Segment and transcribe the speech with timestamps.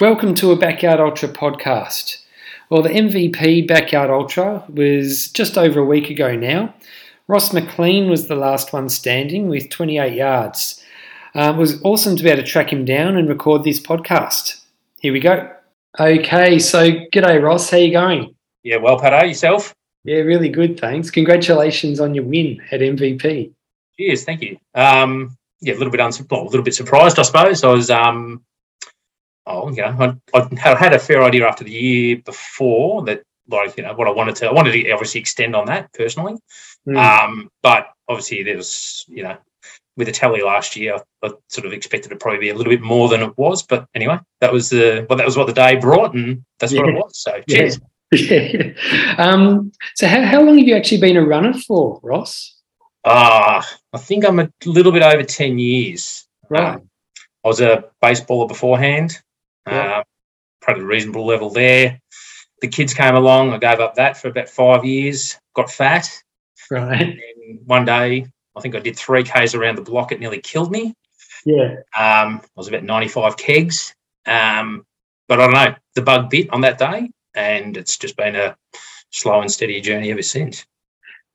[0.00, 2.18] Welcome to a Backyard Ultra podcast.
[2.68, 6.74] Well, the MVP Backyard Ultra was just over a week ago now.
[7.28, 10.82] Ross McLean was the last one standing with 28 yards.
[11.36, 14.62] Uh, it was awesome to be able to track him down and record this podcast.
[14.98, 15.48] Here we go.
[16.00, 18.34] Okay, so g'day Ross, how you going?
[18.64, 19.72] Yeah, well, Pato, yourself?
[20.02, 21.08] Yeah, really good, thanks.
[21.08, 23.52] Congratulations on your win at MVP.
[23.96, 24.58] Cheers, thank you.
[24.74, 27.62] Um, yeah, a little bit well, a little bit surprised, I suppose.
[27.62, 28.42] I was, um,
[29.46, 33.76] oh, you know, I, I had a fair idea after the year before that, like,
[33.76, 34.46] you know, what I wanted to.
[34.46, 36.36] I wanted to obviously extend on that personally,
[36.86, 36.98] Mm.
[36.98, 39.38] um, but obviously there was, you know,
[39.96, 42.72] with the tally last year, I, I sort of expected it probably be a little
[42.72, 43.62] bit more than it was.
[43.62, 46.88] But anyway, that was the well, that was what the day brought, and that's what
[46.88, 47.16] it was.
[47.16, 47.80] So cheers.
[48.12, 48.72] yeah.
[49.18, 52.60] Um, so, how, how long have you actually been a runner for, Ross?
[53.04, 56.26] Ah, I think I'm a little bit over ten years.
[56.48, 56.74] Right.
[56.74, 56.90] Um,
[57.44, 59.20] I was a baseballer beforehand,
[59.66, 59.98] Yeah.
[59.98, 60.02] uh,
[60.60, 62.00] probably a reasonable level there.
[62.60, 63.52] The kids came along.
[63.52, 65.38] I gave up that for about five years.
[65.54, 66.10] Got fat,
[66.70, 67.00] right.
[67.00, 68.26] and one day
[68.56, 70.12] I think I did three k's around the block.
[70.12, 70.94] It nearly killed me.
[71.44, 71.76] Yeah.
[71.96, 73.94] Um, I was about 95 kegs,
[74.26, 74.84] um,
[75.28, 75.74] but I don't know.
[75.94, 78.56] The bug bit on that day, and it's just been a
[79.10, 80.64] slow and steady journey ever since.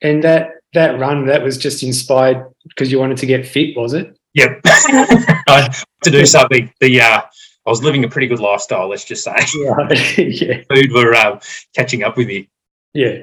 [0.01, 3.93] And that that run that was just inspired because you wanted to get fit, was
[3.93, 4.17] it?
[4.33, 6.71] Yep, to do something.
[6.79, 7.21] The uh,
[7.69, 8.89] I was living a pretty good lifestyle.
[8.89, 9.35] Let's just say.
[9.63, 10.17] Right.
[10.41, 10.63] yeah.
[10.73, 11.39] food were um,
[11.75, 12.49] catching up with me.
[12.95, 13.19] Yeah.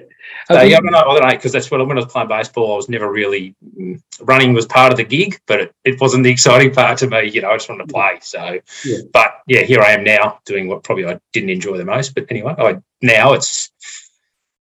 [0.47, 2.29] So, yeah, I don't know, I don't know, because that's what when I was playing
[2.29, 6.01] baseball, I was never really mm, running was part of the gig, but it, it
[6.01, 7.29] wasn't the exciting part to me.
[7.29, 8.19] You know, I just wanted to play.
[8.23, 8.99] So, Yeah.
[9.13, 12.15] but yeah, here I am now doing what probably I didn't enjoy the most.
[12.15, 13.73] But anyway, I, now it's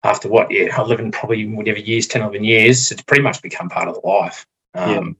[0.02, 3.88] after what, yeah, 11, probably whatever years, 10, 11 years, it's pretty much become part
[3.88, 4.44] of the life.
[4.74, 5.16] Um,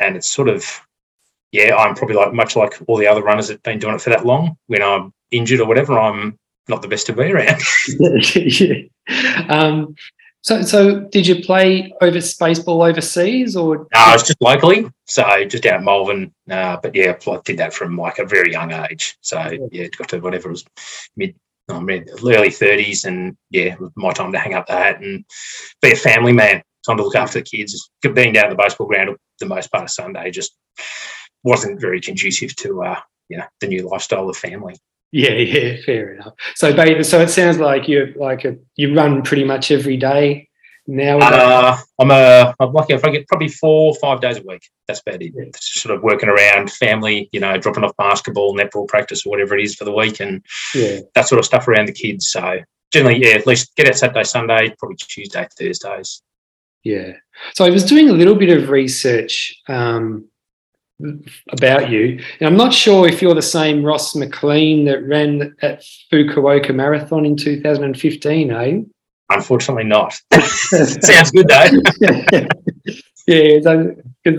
[0.00, 0.64] And it's sort of,
[1.52, 4.10] yeah, I'm probably like much like all the other runners that've been doing it for
[4.10, 4.56] that long.
[4.66, 6.38] When I'm injured or whatever, I'm
[6.68, 7.60] not the best to be around.
[8.34, 9.46] yeah.
[9.48, 9.94] Um,
[10.40, 13.86] so, so did you play over baseball overseas or?
[13.94, 16.32] No, it's just locally, so just out in Malvern.
[16.50, 19.16] Uh, but yeah, I did that from like a very young age.
[19.20, 19.38] So
[19.70, 20.64] yeah, got to whatever it was
[21.16, 21.36] mid,
[21.68, 25.00] no, mid early thirties, and yeah, it was my time to hang up the hat
[25.00, 25.24] and
[25.80, 26.62] be a family man.
[26.86, 27.90] Time to look after the kids.
[28.00, 30.56] Being down at the baseball ground the most part of Sunday just
[31.44, 34.76] wasn't very conducive to uh, you know the new lifestyle of family.
[35.12, 36.34] Yeah, yeah, fair enough.
[36.54, 40.48] So, baby, so it sounds like you like a, you run pretty much every day
[40.86, 41.18] now.
[41.18, 44.62] Uh, I'm a I'm lucky if I get probably four or five days a week.
[44.88, 45.32] That's about it.
[45.34, 45.44] Yeah.
[45.54, 49.64] Sort of working around family, you know, dropping off basketball, netball practice, or whatever it
[49.64, 50.44] is for the week, and
[50.74, 52.30] yeah, that sort of stuff around the kids.
[52.30, 52.58] So
[52.92, 56.22] generally, yeah, at least get out Saturday, Sunday, probably Tuesday, Thursdays.
[56.84, 57.12] yeah.
[57.54, 60.28] So I was doing a little bit of research um,
[61.50, 65.84] about you, and I'm not sure if you're the same Ross McLean that ran at
[66.12, 68.80] Fukuoka Marathon in 2015, eh?
[69.30, 70.20] Unfortunately, not.
[70.42, 71.80] Sounds good though.
[73.26, 73.94] yeah, so,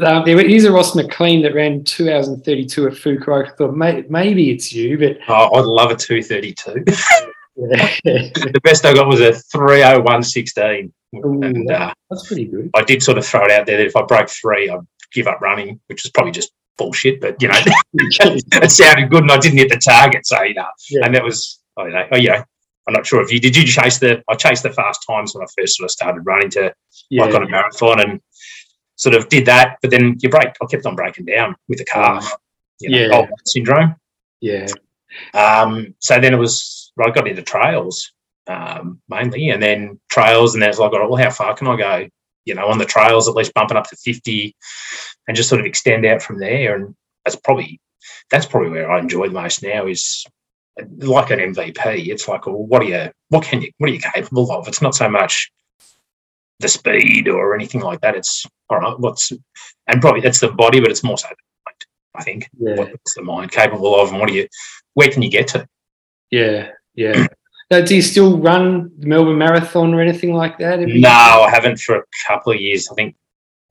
[0.05, 3.47] um, there is a Ross McLean that ran 2 hours and 32 at Fukuoka.
[3.47, 6.83] I thought may, maybe it's you, but Oh, I'd love a two thirty two.
[7.55, 12.45] the best I got was a three oh one sixteen, Ooh, and uh, that's pretty
[12.45, 12.69] good.
[12.73, 14.79] I did sort of throw it out there that if I broke three, I'd
[15.13, 17.21] give up running, which is probably just bullshit.
[17.21, 17.59] But you know,
[17.93, 20.25] it sounded good, and I didn't hit the target.
[20.25, 21.05] So you know, Yeah.
[21.05, 22.07] and that was I don't know.
[22.11, 22.43] Oh, yeah,
[22.87, 23.55] I'm not sure if you did.
[23.55, 24.21] You chase the?
[24.29, 26.73] I chased the fast times when I first sort of started running to
[27.09, 28.21] yeah, like on a marathon, and
[28.95, 29.77] sort of did that.
[29.81, 30.49] But then you break.
[30.61, 32.31] I kept on breaking down with the calf.
[32.79, 33.27] You know, Yeah.
[33.45, 33.95] syndrome.
[34.41, 34.65] yeah,
[35.33, 36.91] Um, so then it was.
[37.03, 38.11] I got into trails
[38.47, 42.07] um, mainly, and then trails, and then it's like, well, how far can I go?
[42.45, 44.55] You know, on the trails, at least bumping up to fifty,
[45.27, 46.75] and just sort of extend out from there.
[46.75, 46.95] And
[47.25, 47.79] that's probably
[48.29, 50.25] that's probably where I enjoy the most now is
[50.97, 52.07] like an MVP.
[52.07, 53.11] It's like, well, what are you?
[53.29, 53.71] What can you?
[53.77, 54.67] What are you capable of?
[54.67, 55.51] It's not so much
[56.59, 58.15] the speed or anything like that.
[58.15, 58.99] It's all right.
[58.99, 59.31] What's
[59.87, 61.35] and probably that's the body, but it's more so the
[61.65, 61.85] mind.
[62.15, 64.47] I think yeah, what's the mind capable of, and what do you?
[64.93, 65.67] Where can you get to?
[66.31, 67.27] yeah, yeah.
[67.73, 70.79] Now, do you still run the Melbourne Marathon or anything like that?
[70.79, 72.87] No, I haven't for a couple of years.
[72.91, 73.15] I think.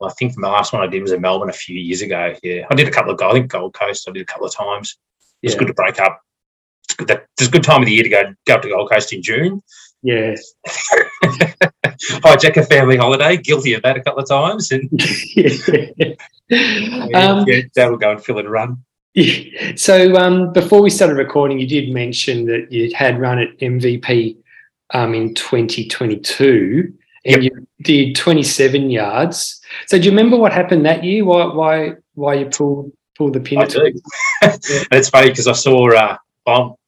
[0.01, 2.35] well, I think the last one I did was in Melbourne a few years ago.
[2.43, 3.21] Yeah, I did a couple of.
[3.23, 4.09] I think Gold Coast.
[4.09, 4.97] I did a couple of times.
[5.43, 5.59] It's Yeah.
[5.61, 6.21] good to break up.
[6.89, 7.07] It's good.
[7.07, 9.13] That, it's a good time of the year to go go up to Gold Coast
[9.13, 9.63] in June.
[10.03, 10.35] Yeah,
[12.25, 13.37] Hijack a family holiday.
[13.37, 14.89] Guilty of that a couple of times, and
[15.37, 16.15] yeah.
[17.15, 18.85] Um, yeah, that'll go and fill it a run.
[19.15, 19.73] Yeah.
[19.77, 24.37] So um, before we started recording, you did mention that you had run at MVP
[24.93, 26.93] um, in 2022,
[27.25, 29.61] and you did 27 yards.
[29.87, 31.25] So do you remember what happened that year?
[31.25, 33.59] Why why why you pulled pulled the pin?
[33.59, 33.93] I do.
[34.43, 36.17] it's funny because I saw uh,
[36.47, 36.79] well,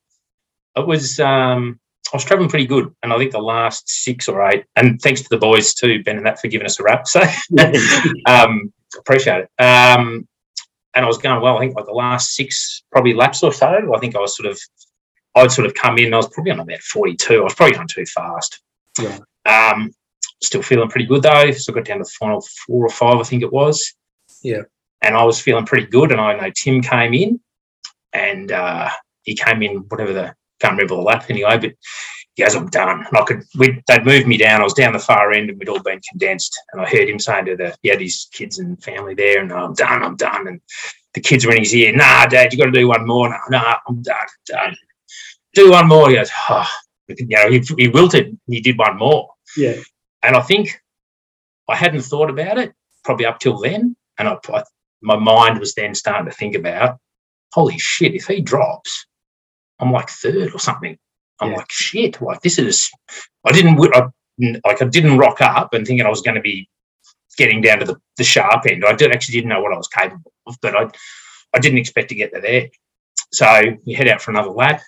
[0.76, 1.80] it was um,
[2.12, 5.22] I was traveling pretty good, and I think the last six or eight, and thanks
[5.22, 7.06] to the boys too, Ben and that for giving us a wrap.
[7.06, 7.22] So
[8.26, 9.62] um, appreciate it.
[9.62, 10.28] Um,
[10.94, 11.56] and I was going well.
[11.56, 13.94] I think like the last six probably laps or so.
[13.94, 14.58] I think I was sort of
[15.34, 16.14] I'd sort of come in.
[16.14, 17.40] I was probably on about forty two.
[17.40, 18.62] I was probably going too fast.
[19.00, 19.18] Yeah.
[19.46, 19.92] Um,
[20.42, 21.50] still feeling pretty good though.
[21.52, 23.94] So I got down to the final four or five, I think it was.
[24.42, 24.62] Yeah.
[25.02, 26.12] And I was feeling pretty good.
[26.12, 27.40] And I know Tim came in
[28.12, 28.90] and uh,
[29.22, 31.72] he came in, whatever the, can't remember the lap anyway, but
[32.34, 33.06] he goes, I'm done.
[33.06, 34.60] And I could, they'd moved me down.
[34.60, 36.58] I was down the far end and we'd all been condensed.
[36.72, 39.52] And I heard him saying to the, he had his kids and family there, and
[39.52, 40.48] I'm done, I'm done.
[40.48, 40.60] And
[41.14, 43.28] the kids were in his ear, nah, dad, you got to do one more.
[43.28, 44.76] No, nah, I'm done, done.
[45.54, 46.10] Do one more.
[46.10, 46.68] He goes, oh,
[47.08, 49.30] you know, he, he wilted and he did one more.
[49.56, 49.76] Yeah.
[50.24, 50.80] And I think
[51.68, 52.72] I hadn't thought about it
[53.04, 53.94] probably up till then.
[54.18, 54.64] And I, I,
[55.02, 56.98] my mind was then starting to think about,
[57.52, 59.06] holy shit, if he drops,
[59.78, 60.98] I'm like third or something.
[61.44, 61.56] I'm Yeah.
[61.58, 62.90] like, shit, like this is,
[63.44, 64.08] I didn't, I,
[64.66, 66.68] like I didn't rock up and thinking I was going to be
[67.36, 68.84] getting down to the, the sharp end.
[68.84, 70.88] I did actually didn't know what I was capable of, but I,
[71.54, 72.68] I didn't expect to get to there.
[73.32, 74.80] So we head out for another lap.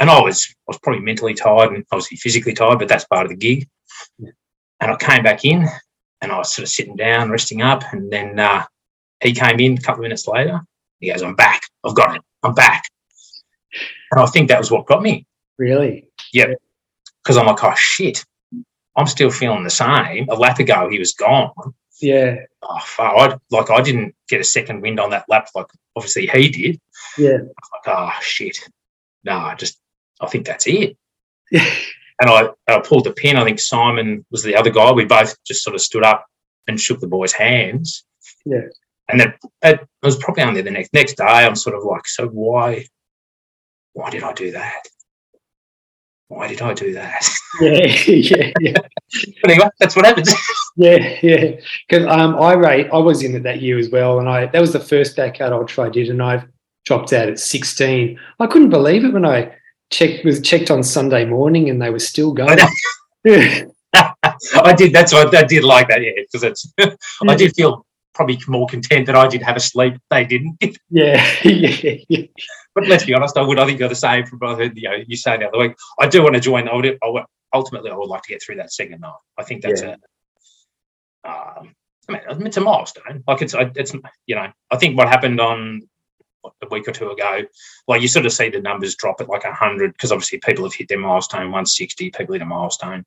[0.00, 3.24] And I was, I was probably mentally tired and obviously physically tired, but that's part
[3.26, 3.68] of the gig.
[4.18, 5.66] And I came back in
[6.20, 7.84] and I was sort of sitting down, resting up.
[7.92, 8.64] And then uh,
[9.22, 10.60] he came in a couple of minutes later.
[11.00, 11.62] He goes, I'm back.
[11.84, 12.22] I've got it.
[12.42, 12.82] I'm back.
[14.12, 15.26] And I think that was what got me
[15.58, 16.08] Really?
[16.32, 16.54] Yeah.
[17.22, 18.24] Because I'm like, oh, shit.
[18.96, 20.28] I'm still feeling the same.
[20.28, 21.52] A lap ago, he was gone.
[22.00, 22.36] Yeah.
[22.62, 23.12] Oh, fuck.
[23.16, 26.80] I, like, I didn't get a second wind on that lap like obviously he did.
[27.16, 27.38] Yeah.
[27.38, 28.58] Like, oh, shit.
[29.24, 29.78] No, I just,
[30.20, 30.96] I think that's it.
[31.50, 31.68] Yeah.
[32.20, 33.36] And I, I pulled the pin.
[33.36, 34.92] I think Simon was the other guy.
[34.92, 36.24] We both just sort of stood up
[36.68, 38.04] and shook the boys' hands.
[38.46, 38.66] Yeah.
[39.08, 41.24] And then it was probably only the next next day.
[41.24, 42.84] I'm sort of like, so why,
[43.92, 44.82] why did I do that?
[46.28, 47.28] Why did I do that?
[47.60, 47.86] Yeah.
[48.06, 48.52] yeah.
[48.60, 48.72] Yeah.
[49.44, 50.32] anyway, that's what happens.
[50.76, 51.56] Yeah, yeah.
[51.86, 54.60] Because um, I rate, I was in it that year as well, and I that
[54.60, 56.42] was the first backyard ultra I did, and I
[56.86, 58.18] dropped out at sixteen.
[58.40, 59.54] I couldn't believe it when I
[59.90, 62.58] checked was checked on Sunday morning, and they were still going.
[64.54, 64.94] I did.
[64.94, 66.00] That's what I did like that.
[66.00, 66.72] Yeah, because it's.
[67.28, 67.84] I did feel
[68.14, 69.98] probably more content that I did have a sleep.
[70.10, 70.56] They didn't.
[70.88, 72.24] yeah, yeah, yeah.
[72.74, 73.58] But let's be honest, I would.
[73.58, 74.58] I think you're the same from both.
[74.74, 75.74] You know, you say the other week.
[75.98, 76.68] I do want to join.
[76.68, 76.98] I would.
[77.02, 77.24] I would
[77.54, 79.12] ultimately, I would like to get through that second night.
[79.38, 79.96] I think that's Yeah.
[81.24, 81.30] a.
[81.30, 81.74] Um,
[82.08, 83.22] I mean, it's a milestone.
[83.28, 83.94] Like it's, it's,
[84.26, 85.82] you know, I think what happened on
[86.40, 87.42] what, a week or two ago,
[87.86, 90.74] like you sort of see the numbers drop at like hundred because obviously people have
[90.74, 92.10] hit their milestone, one sixty.
[92.10, 93.04] People hit a milestone.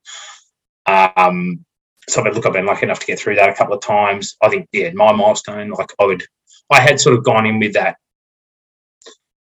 [0.85, 1.65] Um,
[2.07, 3.81] so I mean, look, I've been lucky enough to get through that a couple of
[3.81, 4.37] times.
[4.41, 6.23] I think, yeah, my milestone, like I would,
[6.71, 7.97] I had sort of gone in with that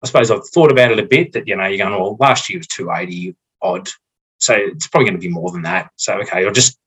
[0.04, 2.50] I suppose I've thought about it a bit that, you know, you're going, well, last
[2.50, 3.90] year was 280 odd.
[4.40, 5.92] So it's probably going to be more than that.
[5.96, 6.78] So, okay, I'll just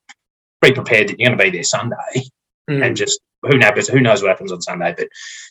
[0.60, 2.28] be prepared that you're going to be there Sunday
[2.70, 2.82] Mm.
[2.82, 5.08] and just who knows, who knows what happens on Sunday, but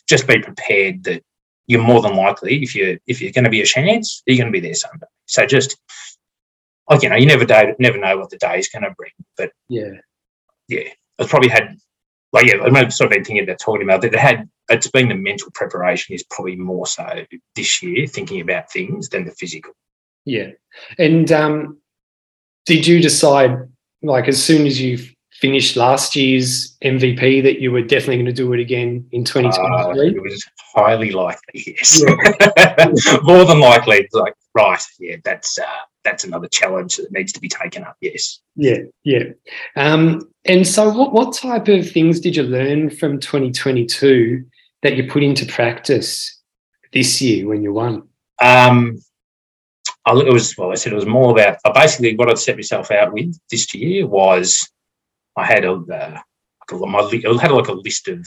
[0.08, 1.22] just be prepared that
[1.68, 4.52] you're more than likely, if you're, if you're going to be a chance, you're going
[4.52, 5.06] to be there Sunday.
[5.26, 5.76] So just,
[6.90, 9.12] like, you know, you never, day, never know what the day is going to bring.
[9.36, 9.92] But yeah,
[10.66, 10.88] yeah,
[11.20, 11.76] I've probably had,
[12.34, 14.14] like, yeah, I've sort of thinking about talking about that.
[14.14, 17.24] Had, it's been the mental preparation is probably more so
[17.54, 19.72] this year, thinking about things than the physical.
[20.26, 20.50] yeah.
[20.98, 21.78] And um,
[22.66, 23.56] did you decide,
[24.02, 24.98] like, as soon as you
[25.40, 29.24] finished last year's MVP, that you were definitely going to do it again in Uh,
[29.24, 30.08] 2023?
[30.16, 32.02] it was highly likely, yes.
[33.22, 35.64] more than likely, like, right, yeah, that's uh,
[36.04, 38.40] that's another challenge that needs to be taken up, yes.
[38.56, 39.24] Yeah, yeah.
[39.76, 44.44] Um, and so, what, what type of things did you learn from 2022
[44.82, 46.40] that you put into practice
[46.92, 48.08] this year when you won?
[48.40, 48.98] Um,
[50.06, 50.70] I, it was well.
[50.70, 53.74] I said it was more about uh, basically what I'd set myself out with this
[53.74, 54.68] year was
[55.36, 56.20] I had a, uh,
[56.70, 58.26] like a my I had like a list of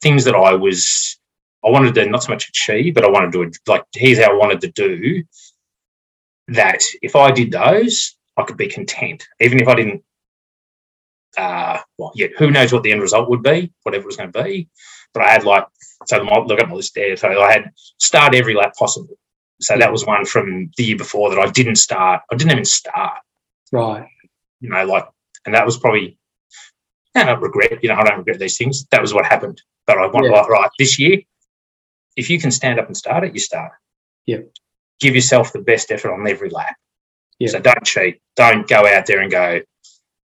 [0.00, 1.18] things that I was
[1.64, 4.36] I wanted to not so much achieve, but I wanted to like here's how I
[4.36, 5.24] wanted to do
[6.50, 6.82] that.
[7.02, 10.02] If I did those, I could be content, even if I didn't.
[11.38, 14.32] Uh, well, yeah, who knows what the end result would be, whatever it was going
[14.32, 14.68] to be.
[15.14, 15.66] But I had like
[16.06, 17.16] so my, look at my list there.
[17.16, 19.16] So I had start every lap possible.
[19.60, 22.22] So that was one from the year before that I didn't start.
[22.30, 23.18] I didn't even start.
[23.72, 24.08] Right.
[24.60, 25.06] You know, like,
[25.46, 26.18] and that was probably.
[27.14, 27.82] I don't regret.
[27.82, 28.86] You know, I don't regret these things.
[28.86, 29.60] That was what happened.
[29.86, 30.32] But I want Yeah.
[30.32, 31.20] like right this year.
[32.16, 33.72] If you can stand up and start it, you start.
[34.26, 34.38] Yeah.
[35.00, 36.76] Give yourself the best effort on every lap.
[37.38, 37.48] Yeah.
[37.48, 38.20] So don't cheat.
[38.36, 39.60] Don't go out there and go,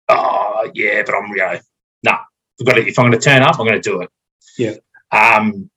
[0.07, 1.59] oh yeah, but I'm going.
[2.03, 4.09] No, I've got to, if I'm going to turn up, I'm going to do it.
[4.57, 4.75] Yeah.
[5.11, 5.69] Um,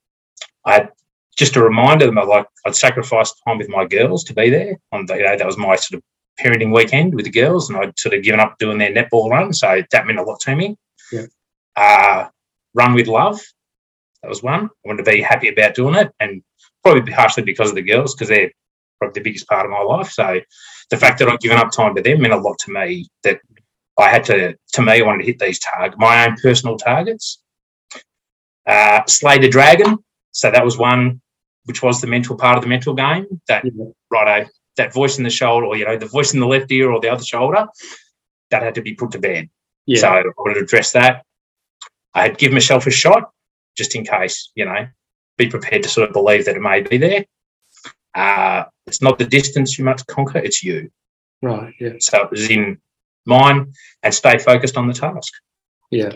[0.64, 0.88] I
[1.36, 4.76] just a reminder that like I'd sacrificed time with my girls to be there.
[4.92, 6.02] On the, you know, that was my sort of
[6.38, 9.52] parenting weekend with the girls, and I'd sort of given up doing their netball run,
[9.52, 10.76] so that meant a lot to me.
[11.10, 11.26] Yeah.
[11.76, 12.28] Uh,
[12.74, 13.40] run with love,
[14.22, 14.66] that was one.
[14.66, 16.42] I wanted to be happy about doing it, and
[16.82, 18.50] probably partially because of the girls, because they're
[19.02, 20.10] probably the biggest part of my life.
[20.10, 20.40] So
[20.90, 23.08] the fact that I'd given up time to them meant a lot to me.
[23.24, 23.40] That
[23.98, 27.42] I had to, to me, I wanted to hit these target, my own personal targets.
[28.66, 29.98] Uh, slay the dragon.
[30.30, 31.20] So that was one,
[31.64, 33.26] which was the mental part of the mental game.
[33.48, 33.86] That Yeah.
[34.10, 36.90] righto, that voice in the shoulder, or you know, the voice in the left ear
[36.90, 37.66] or the other shoulder,
[38.50, 39.50] that had to be put to bed.
[39.86, 40.00] Yeah.
[40.00, 41.24] So I wanted to address that.
[42.14, 43.30] I had give myself a shot
[43.76, 44.86] just in case, you know,
[45.38, 47.24] be prepared to sort of believe that it may be there.
[48.14, 50.90] Uh, it's not the distance you must conquer, it's you.
[51.42, 51.72] right.
[51.80, 51.92] Yeah.
[52.00, 52.78] So it was in
[53.26, 55.32] mind and stay focused on the task.
[55.90, 56.12] Yeah.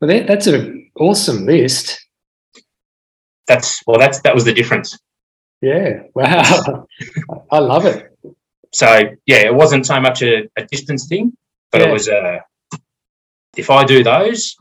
[0.00, 2.00] Well, that, that's an awesome list.
[3.46, 4.98] That's well, that's that was the difference.
[5.60, 6.02] Yeah.
[6.14, 6.86] Wow.
[7.50, 8.10] I love it.
[8.72, 8.86] So
[9.26, 11.36] yeah, it wasn't so much a, a distance thing,
[11.70, 11.88] but Yeah.
[11.88, 12.40] it was a
[13.56, 14.56] if I do those,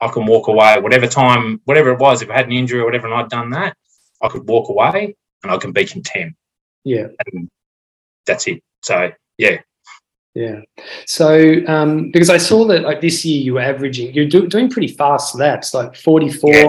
[0.00, 2.22] I can walk away whatever time, whatever it was.
[2.22, 3.76] If I had an injury or whatever, and I'd done that,
[4.22, 6.34] I could walk away and I can be content.
[6.84, 7.08] Yeah.
[7.32, 7.48] And
[8.26, 8.62] that's it.
[8.82, 9.60] So yeah,
[10.34, 10.60] Yeah.
[11.06, 14.70] So, um, because I saw that like this year you were averaging, you're do, doing
[14.70, 16.68] pretty fast laps, like 44 Yeah.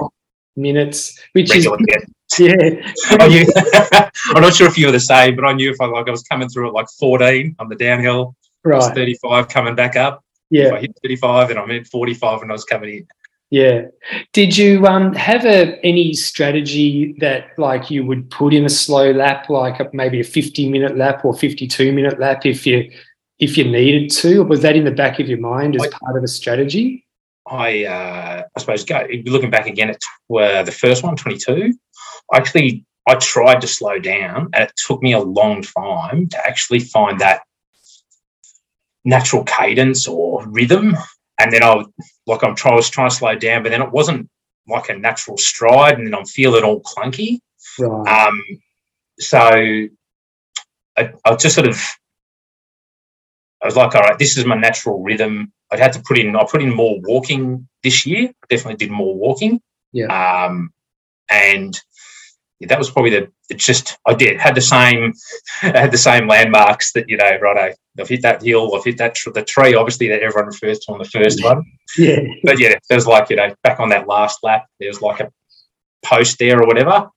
[0.55, 1.77] minutes, which regular.
[1.87, 2.05] Is,
[2.39, 2.93] yeah.
[3.09, 3.45] I knew,
[4.35, 6.11] I'm not sure if you were the same, but I knew if I like I
[6.11, 8.35] was coming through at like 14 on the downhill,
[8.65, 8.95] I Right.
[8.95, 10.23] 35 coming back up.
[10.51, 10.75] If Yeah.
[10.75, 13.07] I hit 35, and I'm at 45 and I was coming in.
[13.51, 13.87] Yeah.
[14.31, 19.11] Did you um, have a, any strategy that like you would put in a slow
[19.11, 22.89] lap, like a, maybe a 50 minute lap or 52 minute lap if you,
[23.39, 25.89] if you needed to, or was that in the back of your mind as I-
[25.89, 27.05] part of a strategy?
[27.47, 30.01] I uh, I suppose go looking back again at
[30.33, 31.73] uh, the first one, 22.
[32.31, 36.47] I actually I tried to slow down, and it took me a long time to
[36.47, 37.41] actually find that
[39.03, 40.95] natural cadence or rhythm.
[41.41, 41.87] And then I was-
[42.27, 44.29] like I'm trying, I was trying to slow down, but then it wasn't
[44.67, 47.39] like a natural stride, and then I'm feeling all clunky.
[47.79, 48.27] Right.
[48.27, 48.41] Um,
[49.19, 49.39] so
[50.97, 51.81] I, I just sort of,
[53.61, 55.51] I was like, all right, this is my natural rhythm.
[55.71, 58.31] I'd had to put in, I put in more walking this year.
[58.49, 59.61] Definitely did more walking.
[59.93, 60.07] Yeah.
[60.45, 60.71] Um,
[61.29, 61.79] and
[62.67, 65.13] that was probably the, it just, I did, had the same,
[65.61, 68.97] I had the same landmarks that, you know, right, I've hit that hill, I've hit
[68.97, 71.63] that, tr- the tree, obviously, that everyone refers to on the first one
[71.97, 72.19] yeah.
[72.43, 75.31] but yeah, there's like you know back on that last lap, there was like a
[76.03, 77.09] post there or whatever.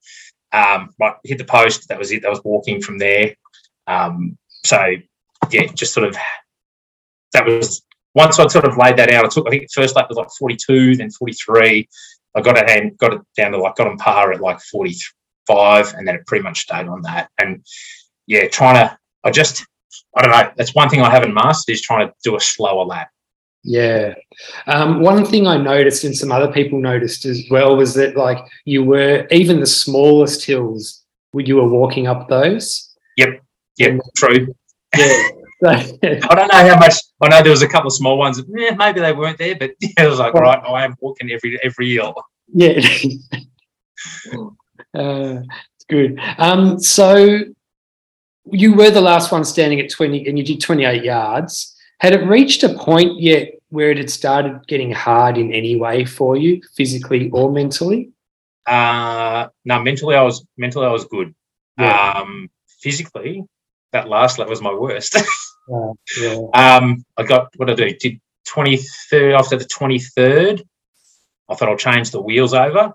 [0.52, 1.88] Um, right, hit the post.
[1.88, 2.22] That was it.
[2.22, 3.34] That was walking from there.
[3.86, 4.82] Um, so
[5.50, 6.16] yeah, just sort of
[7.32, 7.82] that was
[8.14, 9.24] once I'd sort of laid that out.
[9.24, 11.88] I took I think the first lap was like 42, then 43.
[12.36, 14.60] I got it and got it down to like got on par at like
[15.46, 17.30] 45, and then it pretty much stayed on that.
[17.38, 17.64] And
[18.26, 19.64] yeah, trying to I just
[20.16, 20.52] I don't know.
[20.56, 23.10] That's one thing I haven't mastered is trying to do a slower lap.
[23.64, 24.14] Yeah.
[24.66, 28.38] Um, one thing I noticed and some other people noticed as well was that like
[28.66, 32.90] you were even the smallest hills when you were walking up those.
[33.76, 34.54] Yeah, true.
[35.62, 35.78] Yeah.
[36.30, 36.94] I don't know how much.
[37.22, 38.40] I know there was a couple of small ones.
[38.54, 41.58] Yeah, maybe they weren't there, but yeah, it was like, right, I am walking every
[41.64, 42.14] every hill.
[42.52, 42.86] yeah.
[44.94, 45.42] Uh,
[45.76, 46.18] it's good.
[46.38, 47.40] Um, so
[48.50, 51.76] you were the last one standing at 20 and you did 28 yards.
[51.98, 56.04] Had it reached a point yet where it had started getting hard in any way
[56.04, 58.10] for you, physically or mentally?
[58.66, 61.34] Uh, no, mentally I was mentally I was good.
[61.78, 62.12] Yeah.
[62.12, 63.44] Um, physically,
[63.92, 65.16] that last lap was my worst.
[65.66, 66.36] Uh, yeah.
[66.52, 67.96] um, I got what did I do?
[67.96, 68.76] Did twenty
[69.08, 70.62] third after the twenty third.
[71.48, 72.92] I thought I'll change the wheels over.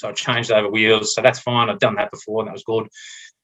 [0.00, 1.14] So I changed over wheels.
[1.14, 1.68] So that's fine.
[1.68, 2.88] I've done that before and that was good.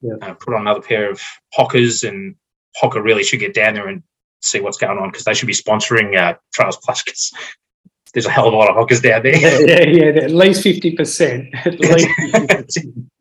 [0.01, 0.15] Yeah.
[0.23, 1.21] Uh, put on another pair of
[1.57, 2.35] Hokas and
[2.83, 4.03] Hoka really should get down there and
[4.41, 7.31] see what's going on because they should be sponsoring uh, Trails Plus because
[8.15, 9.37] there's a hell of a lot of Hokas down there.
[9.37, 11.67] yeah, yeah, yeah, at least 50%.
[11.67, 12.09] At least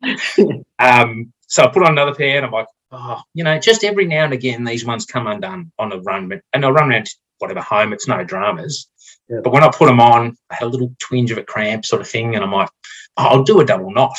[0.38, 0.64] 50%.
[0.78, 4.06] Um, so I put on another pair and I'm like, oh, you know, just every
[4.06, 6.40] now and again, these ones come undone on a run.
[6.54, 8.88] And I run around whatever home, it's no dramas.
[9.28, 9.40] Yeah.
[9.44, 12.00] But when I put them on, I had a little twinge of a cramp sort
[12.00, 12.34] of thing.
[12.34, 12.70] And I'm like,
[13.16, 14.18] I'll do a double knot.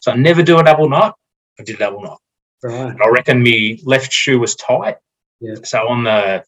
[0.00, 1.16] So I never do a double knot.
[1.58, 2.20] I did a double knot.
[2.62, 2.90] right.
[2.90, 4.96] And I reckon my left shoe was tight.
[5.40, 5.54] Yeah.
[5.62, 6.44] So on the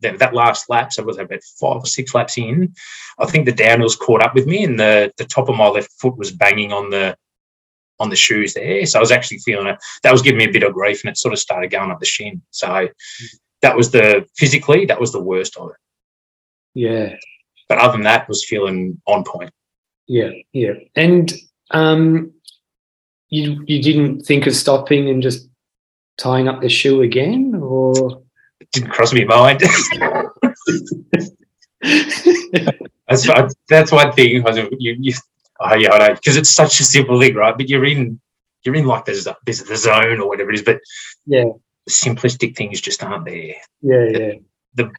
[0.00, 2.74] that, that last lap, so it was about five or six laps in,
[3.18, 5.92] I think the downhills caught up with me, and the the top of my left
[6.00, 7.16] foot was banging on the
[7.98, 8.86] on the shoes there.
[8.86, 9.78] So I was actually feeling it.
[10.02, 12.00] That was giving me a bit of grief, and it sort of started going up
[12.00, 12.40] the shin.
[12.50, 12.88] So
[13.62, 15.76] that was the physically that was the worst of it.
[16.74, 17.16] Yeah,
[17.68, 19.50] But other than that, was feeling on point.
[20.10, 20.72] Yeah, yeah.
[20.96, 21.32] And
[21.70, 22.32] um,
[23.28, 25.48] you you didn't think of stopping and just
[26.18, 28.20] tying up the shoe again, or
[28.58, 29.60] It didn't cross my mind.
[33.08, 34.30] that's that's one thing.
[34.30, 34.42] You,
[34.98, 35.14] you,
[35.60, 37.56] oh yeah, I know because it's such a simple thing, right?
[37.56, 38.20] But you're in
[38.64, 40.80] you're in like the, there's the zone or whatever it is, but
[41.24, 41.44] yeah,
[41.88, 43.54] simplistic things just aren't there.
[43.80, 44.32] Yeah, yeah.
[44.74, 44.90] The,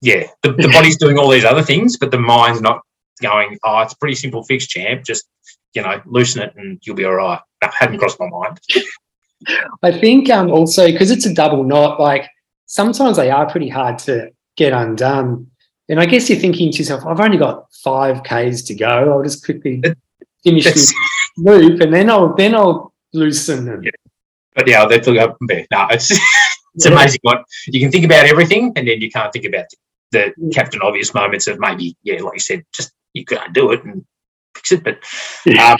[0.00, 2.80] yeah, the, the body's doing all these other things, but the mind's not
[3.20, 5.04] going, oh, it's a pretty simple fix, champ.
[5.04, 5.26] Just,
[5.74, 7.40] you know, loosen it and you'll be all right.
[7.60, 8.60] That hadn't crossed my mind.
[9.82, 12.28] I think um, also because it's a double knot, like
[12.66, 15.46] sometimes they are pretty hard to get undone.
[15.88, 19.12] And I guess you're thinking to yourself, I've only got five Ks to go.
[19.12, 19.82] I'll just quickly
[20.44, 20.94] finish this
[21.38, 23.82] loop and then I'll then I'll loosen them.
[23.82, 23.90] Yeah.
[24.54, 25.66] But yeah, they took up there.
[25.70, 26.10] No, it's
[26.74, 26.92] it's yeah.
[26.92, 29.66] amazing what you can think about everything and then you can't think about
[30.12, 30.50] the yeah.
[30.52, 34.04] captain obvious moments of maybe, yeah, like you said, just you can't do it and
[34.54, 34.84] fix it.
[34.84, 34.98] But
[35.58, 35.78] um,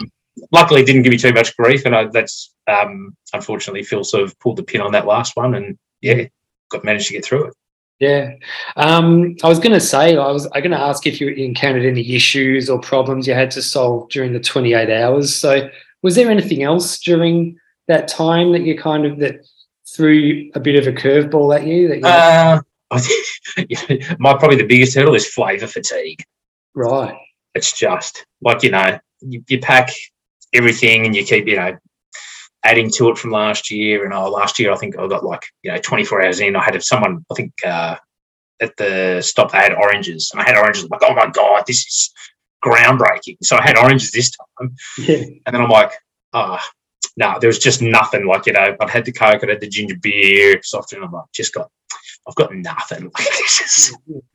[0.52, 4.24] luckily, it didn't give me too much grief, and I, that's um, unfortunately Phil sort
[4.24, 6.24] of pulled the pin on that last one, and yeah,
[6.70, 7.54] got managed to get through it.
[7.98, 8.32] Yeah,
[8.76, 11.84] um, I was going to say I was I going to ask if you encountered
[11.84, 15.34] any issues or problems you had to solve during the 28 hours.
[15.34, 15.68] So,
[16.02, 17.58] was there anything else during
[17.88, 19.46] that time that you kind of that
[19.86, 21.88] threw a bit of a curveball at you?
[21.88, 22.60] That you uh,
[22.90, 26.24] I think my probably the biggest hurdle is flavour fatigue.
[26.74, 27.16] Right.
[27.54, 29.90] It's just like you know you, you pack
[30.52, 31.76] everything and you keep you know
[32.64, 34.04] adding to it from last year.
[34.04, 36.56] And oh, last year I think I got like you know 24 hours in.
[36.56, 37.96] I had someone I think uh,
[38.60, 40.84] at the stop they had oranges, and I had oranges.
[40.84, 42.12] I'm like, oh my god, this is
[42.64, 43.38] groundbreaking.
[43.42, 45.16] So I had oranges this time, yeah.
[45.46, 45.92] and then I'm like,
[46.32, 46.60] ah.
[46.62, 46.70] Oh,
[47.16, 48.76] no, there was just nothing like you know.
[48.80, 51.04] I'd had the coke, I'd had the ginger beer, soft drink.
[51.04, 51.70] I'm like, just got
[52.30, 53.10] I've got nothing.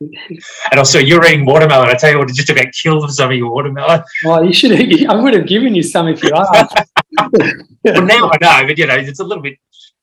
[0.70, 1.88] and also, you're eating watermelon.
[1.88, 4.02] I tell you what, just about killed some of your watermelon.
[4.24, 4.72] Well, oh, you should.
[4.72, 6.76] Have, I would have given you some if you asked.
[7.32, 9.58] well, now I know, but you know, it's a little bit.